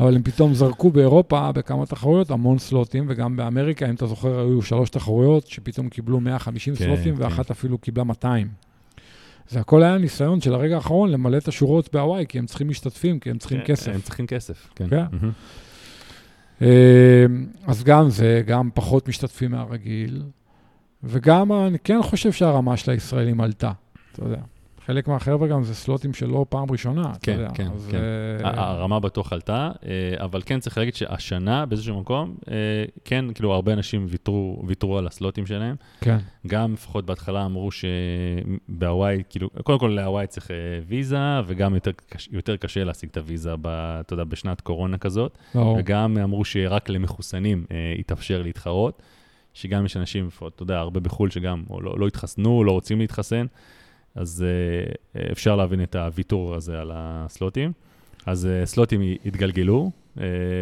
[0.00, 4.62] אבל הם פתאום זרקו באירופה בכמה תחרויות המון סלוטים, וגם באמריקה, אם אתה זוכר, היו
[4.62, 7.22] שלוש תחרויות שפתאום קיבלו 150 כן, סלוטים, כן.
[7.22, 8.48] ואחת אפילו קיבלה 200.
[9.48, 13.20] זה הכל היה ניסיון של הרגע האחרון למלא את השורות בהוואי, כי הם צריכים משתתפים,
[13.20, 13.92] כי הם צריכים כן, כסף.
[13.94, 14.88] הם צריכים כסף, כן.
[14.90, 15.04] כן.
[15.12, 15.32] מהמם.
[16.62, 17.26] אה,
[17.66, 20.22] אז גם זה, גם פחות משתתפים מהרגיל,
[21.04, 23.72] וגם אני כן חושב שהרמה של הישראלים עלתה,
[24.12, 24.40] אתה יודע.
[24.86, 27.48] חלק מהחבר'ה גם זה סלוטים שלא פעם ראשונה, אתה כן, יודע.
[27.54, 27.96] כן, אז, כן.
[28.44, 32.54] אה, ה- הרמה בטוח עלתה, אה, אבל כן צריך להגיד שהשנה באיזשהו מקום, אה,
[33.04, 35.76] כן, כאילו הרבה אנשים ויתרו, ויתרו על הסלוטים שלהם.
[36.00, 40.50] כן, גם לפחות בהתחלה אמרו שבהוואי, כאילו, קודם כל להוואי צריך
[40.86, 41.90] ויזה, וגם יותר,
[42.30, 43.66] יותר קשה להשיג את הוויזה, ב,
[44.00, 45.38] אתה יודע, בשנת קורונה כזאת.
[45.54, 45.76] ברור.
[45.80, 47.64] וגם אמרו שרק למחוסנים
[47.98, 49.02] יתאפשר להתחרות,
[49.54, 53.46] שגם יש אנשים, אתה יודע, הרבה בחו"ל שגם לא, לא התחסנו, לא רוצים להתחסן,
[54.14, 57.72] אז אה, אה, אפשר להבין את הוויתור הזה על הסלוטים.
[58.26, 59.90] אז אה, סלוטים התגלגלו,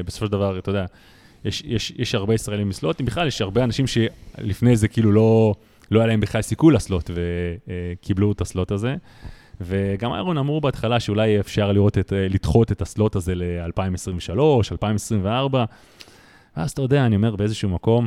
[0.04, 0.86] בסופו של דבר, אתה יודע,
[1.44, 5.54] יש, יש, יש הרבה ישראלים מסלוטים, בכלל יש הרבה אנשים שלפני זה כאילו לא,
[5.90, 8.96] לא היה להם בכלל סיכוי לסלוט וקיבלו את הסלוט הזה.
[9.60, 14.38] וגם איירון אמרו בהתחלה שאולי אפשר לראות את, לדחות את הסלוט הזה ל-2023,
[14.72, 15.64] 2024.
[16.56, 18.06] ואז אתה יודע, אני אומר באיזשהו מקום,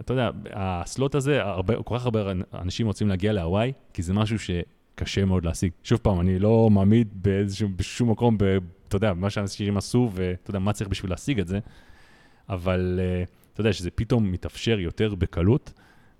[0.00, 4.36] אתה יודע, הסלוט הזה, הרבה, כל כך הרבה אנשים רוצים להגיע להוואי, כי זה משהו
[4.38, 5.72] שקשה מאוד להשיג.
[5.84, 8.44] שוב פעם, אני לא מעמיד באיזשהו, בשום מקום, ב,
[8.88, 11.58] אתה יודע, מה שאנשים עשו, ואתה יודע, מה צריך בשביל להשיג את זה,
[12.48, 15.72] אבל אה, אתה יודע, שזה פתאום מתאפשר יותר בקלות,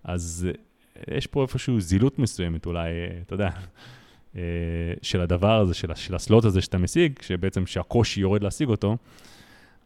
[0.05, 0.49] אז
[0.97, 3.51] אה, יש פה איפשהו זילות מסוימת אולי, אה, אתה יודע,
[4.37, 4.43] אה,
[5.03, 8.97] של הדבר הזה, של הסלוט הזה שאתה משיג, שבעצם שהקושי יורד להשיג אותו.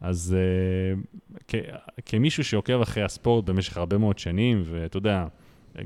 [0.00, 1.18] אז uh,
[1.48, 1.54] כ-
[2.06, 5.26] כמישהו שעוקב אחרי הספורט במשך הרבה מאוד שנים, ואתה יודע,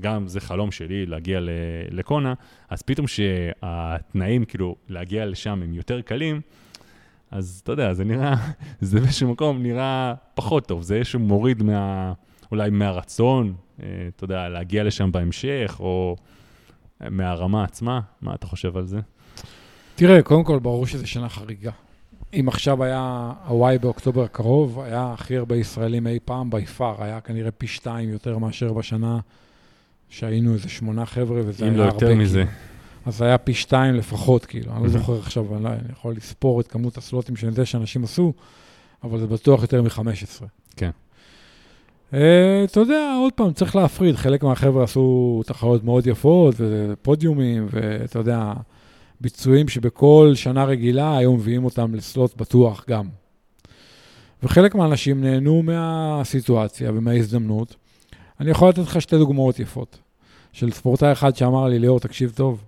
[0.01, 1.51] גם זה חלום שלי להגיע ל-
[1.91, 2.35] לקונה,
[2.71, 6.41] אז פתאום שהתנאים כאילו להגיע לשם הם יותר קלים,
[7.31, 8.35] אז אתה יודע, זה נראה,
[8.81, 12.13] זה באיזשהו מקום נראה פחות טוב, זה איזשהו מוריד מה,
[12.51, 13.87] אולי מהרצון, אה,
[14.17, 16.17] אתה יודע, להגיע לשם בהמשך, או
[17.11, 19.01] מהרמה עצמה, מה אתה חושב על זה?
[19.95, 21.71] תראה, קודם כל, ברור שזו שנה חריגה.
[22.41, 27.21] אם עכשיו היה הוואי באוקטובר הקרוב, היה הכי הרבה ישראלים אי פעם בי פאר, היה
[27.21, 29.19] כנראה פי שתיים יותר מאשר בשנה
[30.09, 32.07] שהיינו איזה שמונה חבר'ה, וזה אם היה לא הרבה.
[32.07, 32.45] יותר מזה.
[32.45, 32.73] כאילו.
[33.07, 34.73] אז היה פי שתיים לפחות, כאילו.
[34.77, 34.89] אני לא.
[34.89, 38.33] זוכר עכשיו, אני, לא, אני יכול לספור את כמות הסלוטים שאני יודע שאנשים עשו,
[39.05, 40.45] אבל זה בטוח יותר מ-15.
[40.77, 40.91] כן.
[42.13, 42.15] Uh,
[42.65, 44.17] אתה יודע, עוד פעם, צריך להפריד.
[44.17, 48.53] חלק מהחבר'ה עשו תחרויות מאוד יפות, ופודיומים, ואתה יודע,
[49.23, 53.09] ביצועים שבכל שנה רגילה היו מביאים אותם לסלוט בטוח גם.
[54.43, 57.77] וחלק מהאנשים נהנו מהסיטואציה ומההזדמנות.
[58.41, 59.99] אני יכול לתת לך שתי דוגמאות יפות.
[60.53, 62.65] של ספורטאי אחד שאמר לי, ליאור, תקשיב טוב,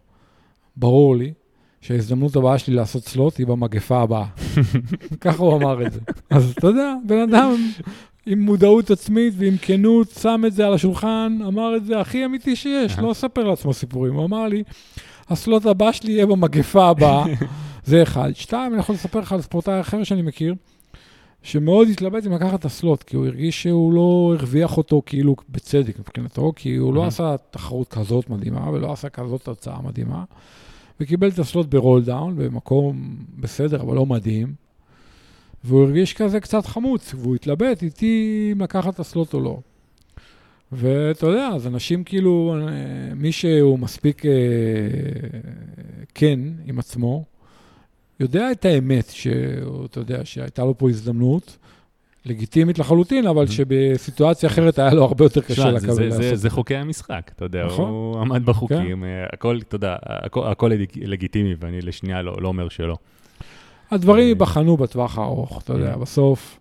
[0.76, 1.32] ברור לי
[1.80, 4.26] שההזדמנות הבאה שלי לעשות סלוט היא במגפה הבאה.
[5.20, 6.00] ככה הוא אמר את זה.
[6.30, 7.54] אז אתה יודע, בן אדם
[8.26, 12.56] עם מודעות עצמית ועם כנות שם את זה על השולחן, אמר את זה הכי אמיתי
[12.56, 14.14] שיש, לא אספר לעצמו סיפורים.
[14.14, 14.62] הוא אמר לי,
[15.28, 17.24] הסלוט הבא שלי יהיה במגפה הבאה,
[17.86, 18.30] זה אחד.
[18.34, 20.54] שתיים, אני יכול לספר לך על ספורטאי אחר שאני מכיר,
[21.42, 25.98] שמאוד התלבט אם לקחת את הסלוט, כי הוא הרגיש שהוא לא הרוויח אותו כאילו בצדק
[25.98, 27.06] מבחינתו, כי הוא לא.
[27.06, 30.24] עשה תחרות כזאת מדהימה ולא עשה כזאת תוצאה מדהימה,
[31.00, 34.54] וקיבל את הסלוט ברול דאון, במקום בסדר, אבל לא מדהים,
[35.64, 39.58] והוא הרגיש כזה קצת חמוץ, והוא התלבט איתי אם לקחת את הסלוט או לא.
[40.74, 42.68] ואתה יודע, אז אנשים כאילו, אה,
[43.14, 44.30] מי שהוא מספיק אה,
[46.14, 47.24] כן עם עצמו,
[48.20, 51.56] יודע את האמת, שאתה יודע, שהייתה לו פה הזדמנות,
[52.26, 53.50] לגיטימית לחלוטין, אבל Mhm.
[53.50, 56.22] שבסיטואציה אחרת היה לו הרבה יותר קשה זה- לקבל זה- לעשות.
[56.22, 57.90] זה- את זה חוקי המשחק, אתה יודע, נכון.
[57.90, 62.48] הוא עמד בחוקים, אה, הכל, אתה יודע, הכל- הכל לג- לגיטימי, ואני לשנייה לא לא
[62.48, 62.96] אומר שלא.
[63.90, 65.96] הדברים ייבחנו בטווח הארוך, אתה יודע, אה.
[65.96, 66.60] בסוף,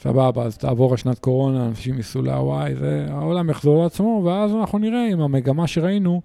[0.00, 2.74] סבבה, אז תעבור השנת קורונה, אנשים ייסעו להוואי,
[3.08, 6.22] העולם יחזור לעצמו, ואז אנחנו נראה אם המגמה שראינו,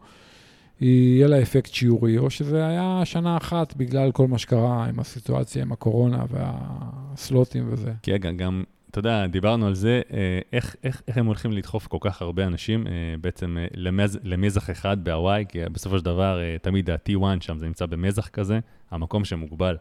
[0.81, 5.61] יהיה לה אפקט שיעורי, או שזה היה שנה אחת בגלל כל מה שקרה עם הסיטואציה,
[5.61, 7.91] עם הקורונה והסלוטים וזה.
[8.01, 11.87] כי רגע, גם, אתה יודע, דיברנו על זה, אה, איך, איך, איך הם הולכים לדחוף
[11.87, 12.91] כל כך הרבה אנשים אה,
[13.21, 17.85] בעצם אה, למז, למזח אחד בהוואי, כי בסופו של דבר תמיד ה-T1 שם זה נמצא
[17.85, 18.59] במזח כזה,
[18.91, 19.77] המקום שמוגבל.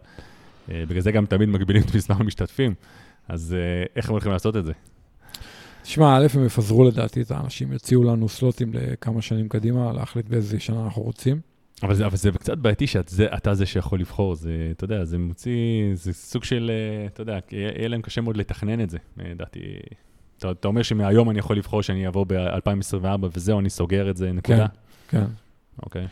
[0.68, 2.74] בגלל זה גם תמיד מגבילים את מספר המשתתפים.
[3.30, 4.72] אז אה, איך הם הולכים לעשות את זה?
[5.82, 10.60] תשמע, א', הם יפזרו לדעתי את האנשים, יציעו לנו סלוטים לכמה שנים קדימה, להחליט באיזה
[10.60, 11.40] שנה אנחנו רוצים.
[11.82, 15.52] אבל זה, אבל זה קצת בעייתי שאתה זה, שיכול לבחור, זה, אתה יודע, זה מוציא,
[15.94, 19.60] זה סוג של, אה, אתה יודע, יהיה להם קשה מאוד לתכנן את זה, אה, לדעתי.
[20.38, 24.32] אתה, אתה אומר שמהיום אני יכול לבחור שאני אבוא ב-2024 וזהו, אני סוגר את זה,
[24.32, 24.66] נקודה?
[25.08, 25.24] כן.
[25.82, 26.06] אוקיי.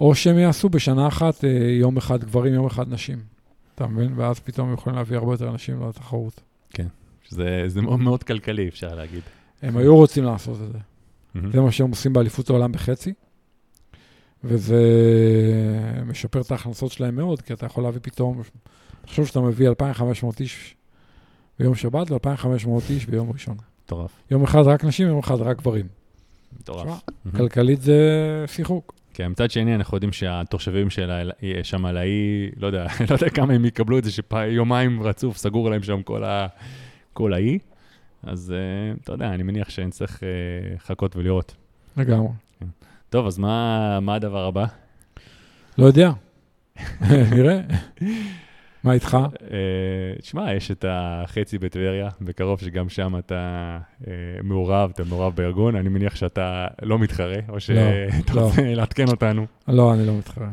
[0.00, 1.44] או שהם יעשו בשנה אחת
[1.80, 3.31] יום אחד גברים, יום אחד נשים.
[3.74, 4.12] אתה מבין?
[4.16, 6.40] ואז פתאום יכולים להביא הרבה יותר אנשים לתחרות.
[7.28, 9.22] שזה זה מאוד מאוד כלכלי, אפשר להגיד.
[9.62, 10.78] הם היו רוצים לעשות את זה.
[11.34, 11.52] מהמם.
[11.52, 13.12] זה מה שהם עושים באליפות העולם בחצי,
[14.44, 14.82] וזה
[16.06, 18.42] משפר את ההכנסות שלהם מאוד, כי אתה יכול להביא פתאום,
[19.04, 20.74] תחשוב שאתה מביא 2,500 איש
[21.58, 23.56] ביום שבת ו-2,500 איש ביום ראשון.
[23.84, 25.86] מטורף, יום אחד רק נשים, יום אחד רק גברים.
[26.60, 26.80] מטורף.
[26.82, 27.38] תשמע, מהמם.
[27.38, 27.98] כלכלית זה
[28.46, 28.94] שיחוק.
[29.14, 31.30] כן, מצד שני, אנחנו יודעים שהתושבים של
[31.62, 35.70] שם על האי, לא יודע, לא יודע כמה הם יקבלו את זה שיומיים רצוף סגור
[35.70, 36.46] להם שם כל ה-
[37.12, 37.58] כל האי.
[38.22, 40.28] אז אה, אתה יודע, אני מניח שנצטרך אה,
[40.74, 41.54] לחכות ולראות.
[41.96, 42.28] לגמרי.
[43.10, 44.64] טוב, אז מה, מה הדבר הבא?
[45.78, 46.10] לא יודע.
[47.36, 47.60] נראה.
[48.84, 49.18] מה איתך?
[49.50, 54.12] אה, תשמע, יש את החצי בטבריה, בקרוב שגם שם אתה אה,
[54.42, 58.40] מעורב, אתה מעורב בארגון, אני מניח שאתה לא מתחרה, או שאתה לא.
[58.40, 59.46] רוצה לעדכן אותנו.
[59.68, 60.48] לא, אני לא מתחרה.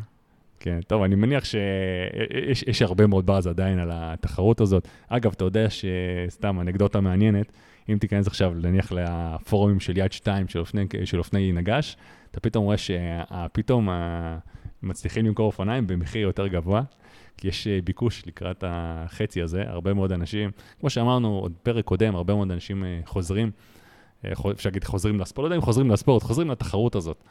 [0.60, 4.88] כן, טוב, אני מניח שיש יש הרבה מאוד באז עדיין על התחרות הזאת.
[5.08, 7.52] אגב, אתה יודע שסתם אנקדוטה מעניינת,
[7.90, 11.98] אם תיכנס עכשיו, נניח לפורומים של יד 2 של אופני, של אופני נגש,
[12.32, 13.90] אתה פתאום רואה שפתאום
[14.84, 16.82] מצליחים למכור אופניים במחיר יותר גבוה,
[17.40, 22.16] כי יש אה, ביקוש לקראת החצי הזה, הרבה מאוד אנשים, כמו שאמרנו עוד פרק קודם,
[22.16, 23.52] הרבה מאוד אנשים אה, חוזרים,
[24.26, 27.24] אה, אפשר להגיד חוזרים לספורט, לא יודע אם חוזרים לספורט, חוזרים לתחרות הזאת.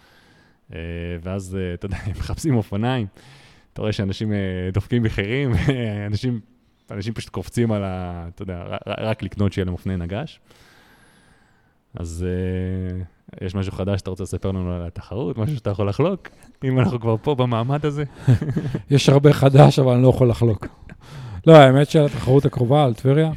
[1.23, 3.07] ואז, אתה יודע, הם מחפשים אופניים,
[3.73, 4.33] אתה רואה שאנשים
[4.73, 5.53] דופקים מחירים,
[6.11, 6.41] אנשים,
[6.91, 8.25] אנשים פשוט קופצים על ה...
[8.35, 10.41] אתה יודע, רק לקנות שיהיה להם אופני נגש.
[11.95, 16.29] אז אה, יש משהו חדש שאתה רוצה לספר לנו על התחרות, משהו שאתה יכול לחלוק,
[16.65, 18.05] אם אנחנו כבר פה במעמד הזה?
[18.91, 20.67] יש הרבה חדש, אבל אני לא יכול לחלוק.
[21.47, 23.33] לא, האמת של התחרות הקרובה על טבריה.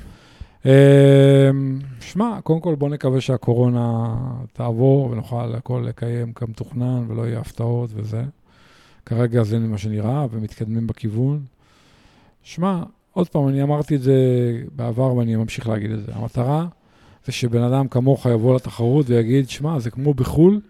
[0.65, 4.15] אמ, שמע, קודם כל בוא נקווה שהקורונה
[4.53, 8.23] תעבור ונוכל הכל לקיים כמתוכנן ולא יהיה הפתעות וזה.
[9.05, 11.43] כרגע זה מה שנראה ומתקדמים בכיוון.
[12.43, 12.83] שמע,
[13.13, 14.15] עוד פעם, אני אמרתי את זה
[14.75, 16.11] בעבר ואני ממשיך להגיד את זה.
[16.15, 16.65] המטרה
[17.25, 20.61] זה שבן אדם כמוך יבוא לתחרות ויגיד, שמע, זה כמו בחו"ל,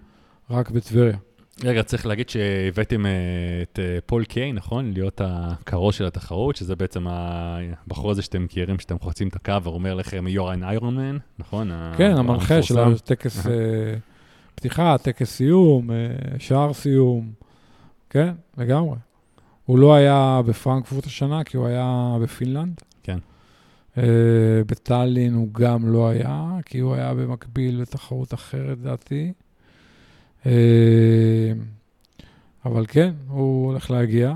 [0.50, 1.18] רק בטבריה.
[1.64, 3.12] רגע, צריך להגיד שהבאתם אה,
[3.62, 4.94] את אה, פול קיי, נכון?
[4.94, 9.94] להיות הקרו של התחרות, שזה בעצם הבחור הזה שאתם מכירים, שאתם חוצים את הקו ואומר
[9.94, 11.72] לכם, you're an iron man, נכון?
[11.98, 13.52] כן, המנחה של הטקס אה,
[14.56, 15.90] פתיחה, טקס סיום,
[16.40, 17.32] שער סיום,
[18.10, 18.96] כן, לגמרי.
[19.66, 22.82] הוא לא היה בפרנקפורט השנה, כי הוא היה בפינלנד.
[23.96, 24.02] כן.
[24.68, 29.34] בטאלין הוא גם לא היה, כי הוא היה במקביל לתחרות אחרת, לדעתי.
[30.46, 31.52] אה,
[32.66, 34.34] אבל כן, הוא הולך להגיע.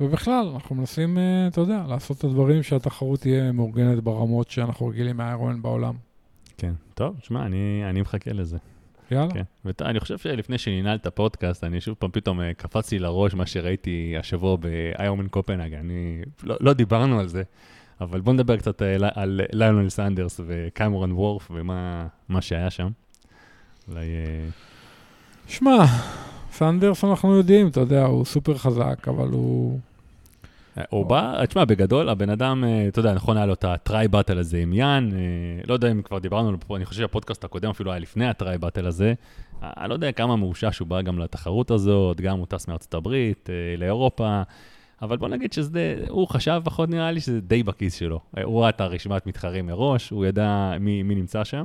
[0.00, 5.16] ובכלל, אנחנו מנסים, אה, אתה יודע, לעשות את הדברים שהתחרות תהיה מאורגנת ברמות שאנחנו רגילים
[5.16, 5.94] מהאירואן בעולם.
[6.58, 8.56] כן, טוב, שמע, אני, אני מחכה לזה.
[9.10, 9.30] יאללה.
[9.30, 9.42] כן.
[9.64, 14.14] ואני חושב שלפני שננעל את הפודקאסט, אני שוב פעם פתאום אה, קפצתי לראש מה שראיתי
[14.18, 15.74] השבוע ב Ironman קופנהגן.
[15.74, 17.42] אני, לא, לא דיברנו על זה,
[18.00, 22.88] אבל בואו נדבר קצת על, על ליונל סנדרס וקמרון וורף ומה שהיה שם.
[23.88, 24.06] אולי...
[25.46, 25.84] שמע,
[26.52, 29.78] סנדרס אנחנו יודעים, אתה יודע, הוא סופר חזק, אבל הוא...
[30.88, 34.08] הוא בא, תשמע, בגדול, הבן אדם, אה, אתה יודע, נכון, היה לו את ה Tri
[34.08, 35.18] Battle הזה עם יאן, אה,
[35.66, 39.14] לא יודע אם כבר דיברנו, אני חושב שהפודקאסט הקודם אפילו היה לפני הטריי באטל הזה,
[39.62, 43.50] אני לא יודע כמה מאושש הוא בא גם לתחרות הזאת, גם הוא טס מארצות הברית,
[43.50, 44.42] אה, לאירופה,
[45.02, 48.20] אבל בוא נגיד שזה, הוא חשב, פחות נראה לי שזה די בכיס שלו.
[48.44, 51.64] הוא ראה את הרשימת מתחרים מראש, הוא ידע מי, מי נמצא שם.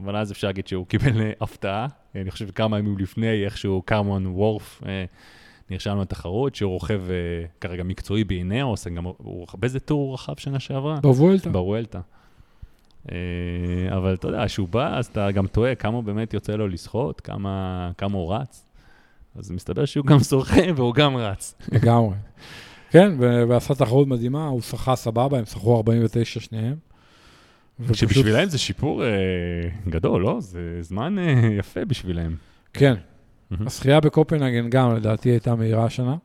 [0.00, 1.86] אבל אז אפשר להגיד שהוא קיבל אה, הפתעה.
[2.14, 5.04] אני חושב כמה ימים לפני, איכשהו קרמון וורף אה,
[5.70, 10.60] נרשם לתחרות, שהוא רוכב אה, כרגע מקצועי באינאוס, גם הוא באיזה טור הוא רכב שנה
[10.60, 11.00] שעברה?
[11.00, 11.50] בוולטה.
[11.50, 12.00] בוולטה.
[13.88, 17.90] אבל אתה יודע, כשהוא בא, אז אתה גם תוהה כמה באמת יוצא לו לשחות, כמה,
[17.98, 18.66] כמה הוא רץ.
[19.34, 21.54] אז מסתבר שהוא גם שוחה והוא גם רץ.
[21.72, 22.14] לגמרי.
[22.90, 23.14] כן,
[23.48, 26.74] ועשה תחרות מדהימה, הוא שחה סבבה, הם שחו 49 שניהם.
[27.92, 29.08] שבשבילם זה שיפור אה,
[29.88, 30.40] גדול, לא?
[30.40, 32.34] זה זמן אה, יפה בשבילם.
[32.72, 32.94] כן.
[33.66, 36.16] השחייה בקופנהגן גם, לדעתי, הייתה מהירה השנה.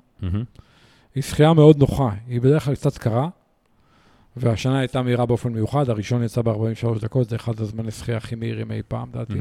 [1.16, 3.30] היא שחייה מאוד נוחה, היא בדרך כלל קצת קרה,
[4.38, 8.72] והשנה הייתה מהירה באופן מיוחד, הראשון יצא ב-43 דקות, זה אחד הזמני שחייה הכי מהירים
[8.72, 9.34] אי פעם, לדעתי.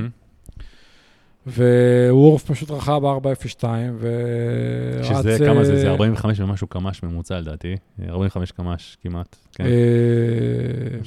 [1.47, 3.64] ווורף פשוט רכב ב-402,
[3.99, 5.07] ורץ...
[5.07, 5.80] שזה, כמה זה?
[5.80, 7.76] זה 45 ומשהו קמ"ש ממוצע לדעתי,
[8.09, 9.64] 45 קמ"ש כמעט, כן.
[9.64, 9.70] אה,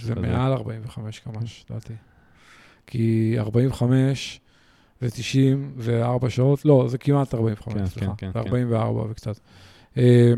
[0.03, 1.93] זה מעל 45 קמ"ש, לדעתי.
[2.87, 4.39] כי 45
[5.01, 9.03] זה 90, זה 4 שעות, לא, זה כמעט 45, כן, סליחה, כן, כן, זה 44
[9.03, 9.11] כן.
[9.11, 9.39] וקצת.
[9.97, 10.33] אה,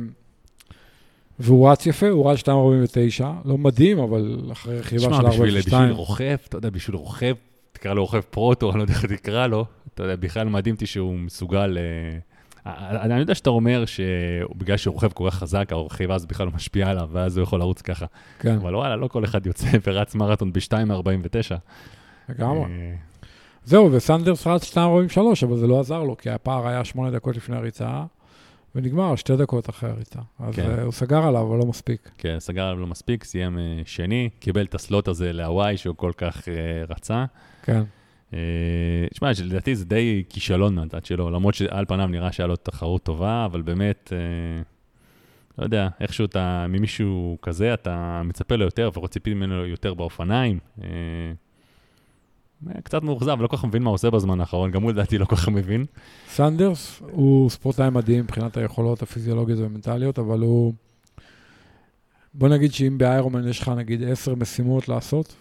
[1.39, 5.29] והוא רץ יפה, הוא רץ 2.49, לא מדהים, אבל אחרי רכיבה של 4.02.
[5.29, 7.33] בשביל רוכב, אתה יודע, בשביל רוכב
[7.71, 10.85] תקרא לו רוכב פרוטו, אני לא יודע איך תקרא לו, אתה יודע, בכלל מדהים אותי
[10.85, 11.77] שהוא מסוגל...
[11.77, 12.19] אה,
[12.65, 16.91] אני יודע שאתה אומר שבגלל שהוא רוכב כל כך חזק, הרכיבה הזו בכלל לא משפיעה
[16.91, 18.05] עליו, ואז הוא יכול לרוץ ככה.
[18.39, 18.55] כן.
[18.55, 21.55] אבל וואלה, לא כל אחד יוצא ורץ מרתון ב-2.49.
[22.29, 22.63] לגמרי.
[22.63, 22.93] אה,
[23.63, 24.77] זהו, וסנדרס רץ 2.43,
[25.43, 28.03] אבל זה לא עזר לו, כי הפער היה 8 דקות לפני הריצה,
[28.75, 30.19] ונגמר שתי דקות אחרי הריצה.
[30.39, 30.79] אז כן.
[30.83, 32.09] הוא סגר עליו, אבל לא מספיק.
[32.17, 36.47] כן, סגר עליו לא מספיק, סיים שני, קיבל את הסלוט הזה להוואי שהוא כל כך
[36.89, 37.25] רצה.
[37.63, 37.83] כן.
[39.13, 43.03] תשמע, אה, לדעתי זה די כישלון מהצד שלו, למרות שעל פניו נראה שהיה לו תחרות
[43.03, 44.61] טובה, אבל באמת, אה,
[45.57, 50.59] לא יודע, איכשהו אתה, ממישהו כזה, אתה מצפה לו יותר ורוצה ממנו יותר באופניים.
[50.83, 50.87] אה,
[52.83, 55.35] קצת מאוכזב, לא כל כך מבין מה עושה בזמן האחרון, גם הוא לדעתי לא כל
[55.35, 55.85] כך מבין.
[56.29, 60.73] סנדרס הוא ספורטאי מדהים מבחינת היכולות הפיזיולוגיות והמנטליות, אבל הוא...
[62.33, 65.35] בוא נגיד שאם באיירומן יש לך נגיד עשר משימות לעשות,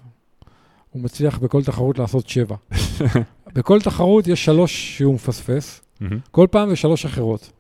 [0.91, 2.57] הוא מצליח בכל תחרות לעשות שבע.
[3.55, 5.81] בכל תחרות יש שלוש שהוא מפספס,
[6.31, 7.53] כל פעם זה שלוש אחרות.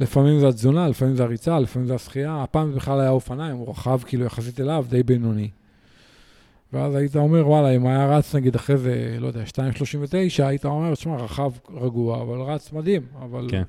[0.00, 3.70] לפעמים זה התזונה, לפעמים זה הריצה, לפעמים זה השחייה, הפעם זה בכלל היה אופניים, הוא
[3.70, 5.50] רכב כאילו יחסית אליו די בינוני.
[6.72, 10.94] ואז היית אומר, וואלה, אם היה רץ נגיד אחרי זה, לא יודע, 2.39, היית אומר,
[10.94, 13.46] תשמע, רכב רגוע, אבל רץ מדהים, אבל...
[13.50, 13.62] כן.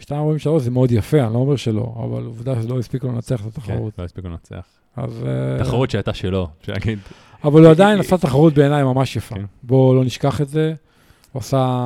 [0.00, 3.46] 2.43 זה מאוד יפה, אני לא אומר שלא, אבל עובדה שלא הספיק לו לנצח את
[3.46, 3.94] התחרות.
[3.94, 4.66] כן, לא הספיק לו לנצח.
[4.96, 5.24] אז...
[5.26, 6.98] אה, תחרות שהייתה שלו, אפשר להגיד.
[7.44, 9.34] אבל הוא עדיין עשה תחרות בעיניי ממש יפה.
[9.34, 9.44] כן.
[9.62, 10.74] בואו לא נשכח את זה.
[11.32, 11.76] הוא עשה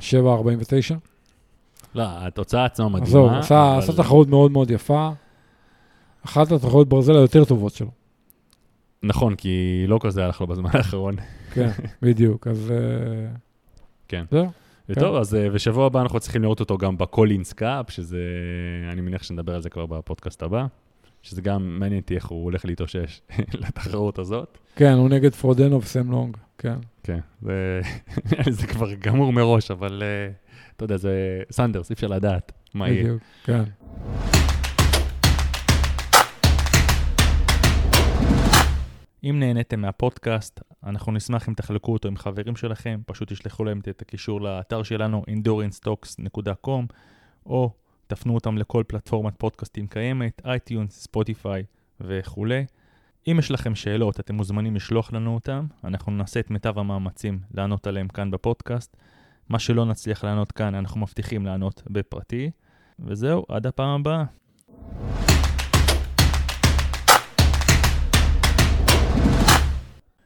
[0.00, 0.94] 7.49.
[1.94, 3.10] לא, התוצאה עצמה מדהימה.
[3.10, 3.78] זהו, הוא עשה, אבל...
[3.78, 5.10] עשה תחרות מאוד מאוד יפה.
[6.24, 7.90] אחת התחרות ברזל היותר טובות שלו.
[9.02, 11.16] נכון, כי לא כזה הלך לו בזמן האחרון.
[11.52, 11.70] כן,
[12.02, 12.70] בדיוק, אז...
[12.70, 13.36] אה,
[14.08, 14.24] כן.
[14.30, 14.46] זהו.
[14.88, 15.20] וטוב, כן.
[15.20, 18.18] אז בשבוע הבא אנחנו צריכים לראות אותו גם ב Collins Cup, שזה,
[18.92, 20.66] אני מניח שנדבר על זה כבר בפודקאסט הבא.
[21.22, 23.20] שזה גם מעניין אותי איך הוא הולך להתאושש
[23.62, 24.58] לתחרות הזאת.
[24.76, 26.76] כן, הוא נגד פרודנו וסם לונג, כן.
[27.02, 27.80] כן, זה,
[28.58, 33.02] זה כבר גמור מראש, אבל אה, אתה יודע, זה סנדרס, אי אפשר לדעת מה יהיה.
[33.02, 33.62] בדיוק, כן.
[39.24, 44.02] אם נהניתם מהפודקאסט, אנחנו נשמח אם תחלקו אותו עם חברים שלכם, פשוט תשלחו להם את
[44.02, 46.92] הקישור לאתר שלנו, endurancetalks.com,
[47.46, 47.70] או
[48.14, 51.64] תפנו אותם לכל פלטפורמת פודקאסטים קיימת, iTunes, Spotify
[52.00, 52.64] וכולי.
[53.28, 57.86] אם יש לכם שאלות, אתם מוזמנים לשלוח לנו אותם, אנחנו נעשה את מיטב המאמצים לענות
[57.86, 58.96] עליהם כאן בפודקאסט.
[59.48, 62.50] מה שלא נצליח לענות כאן, אנחנו מבטיחים לענות בפרטי.
[62.98, 64.24] וזהו, עד הפעם הבאה.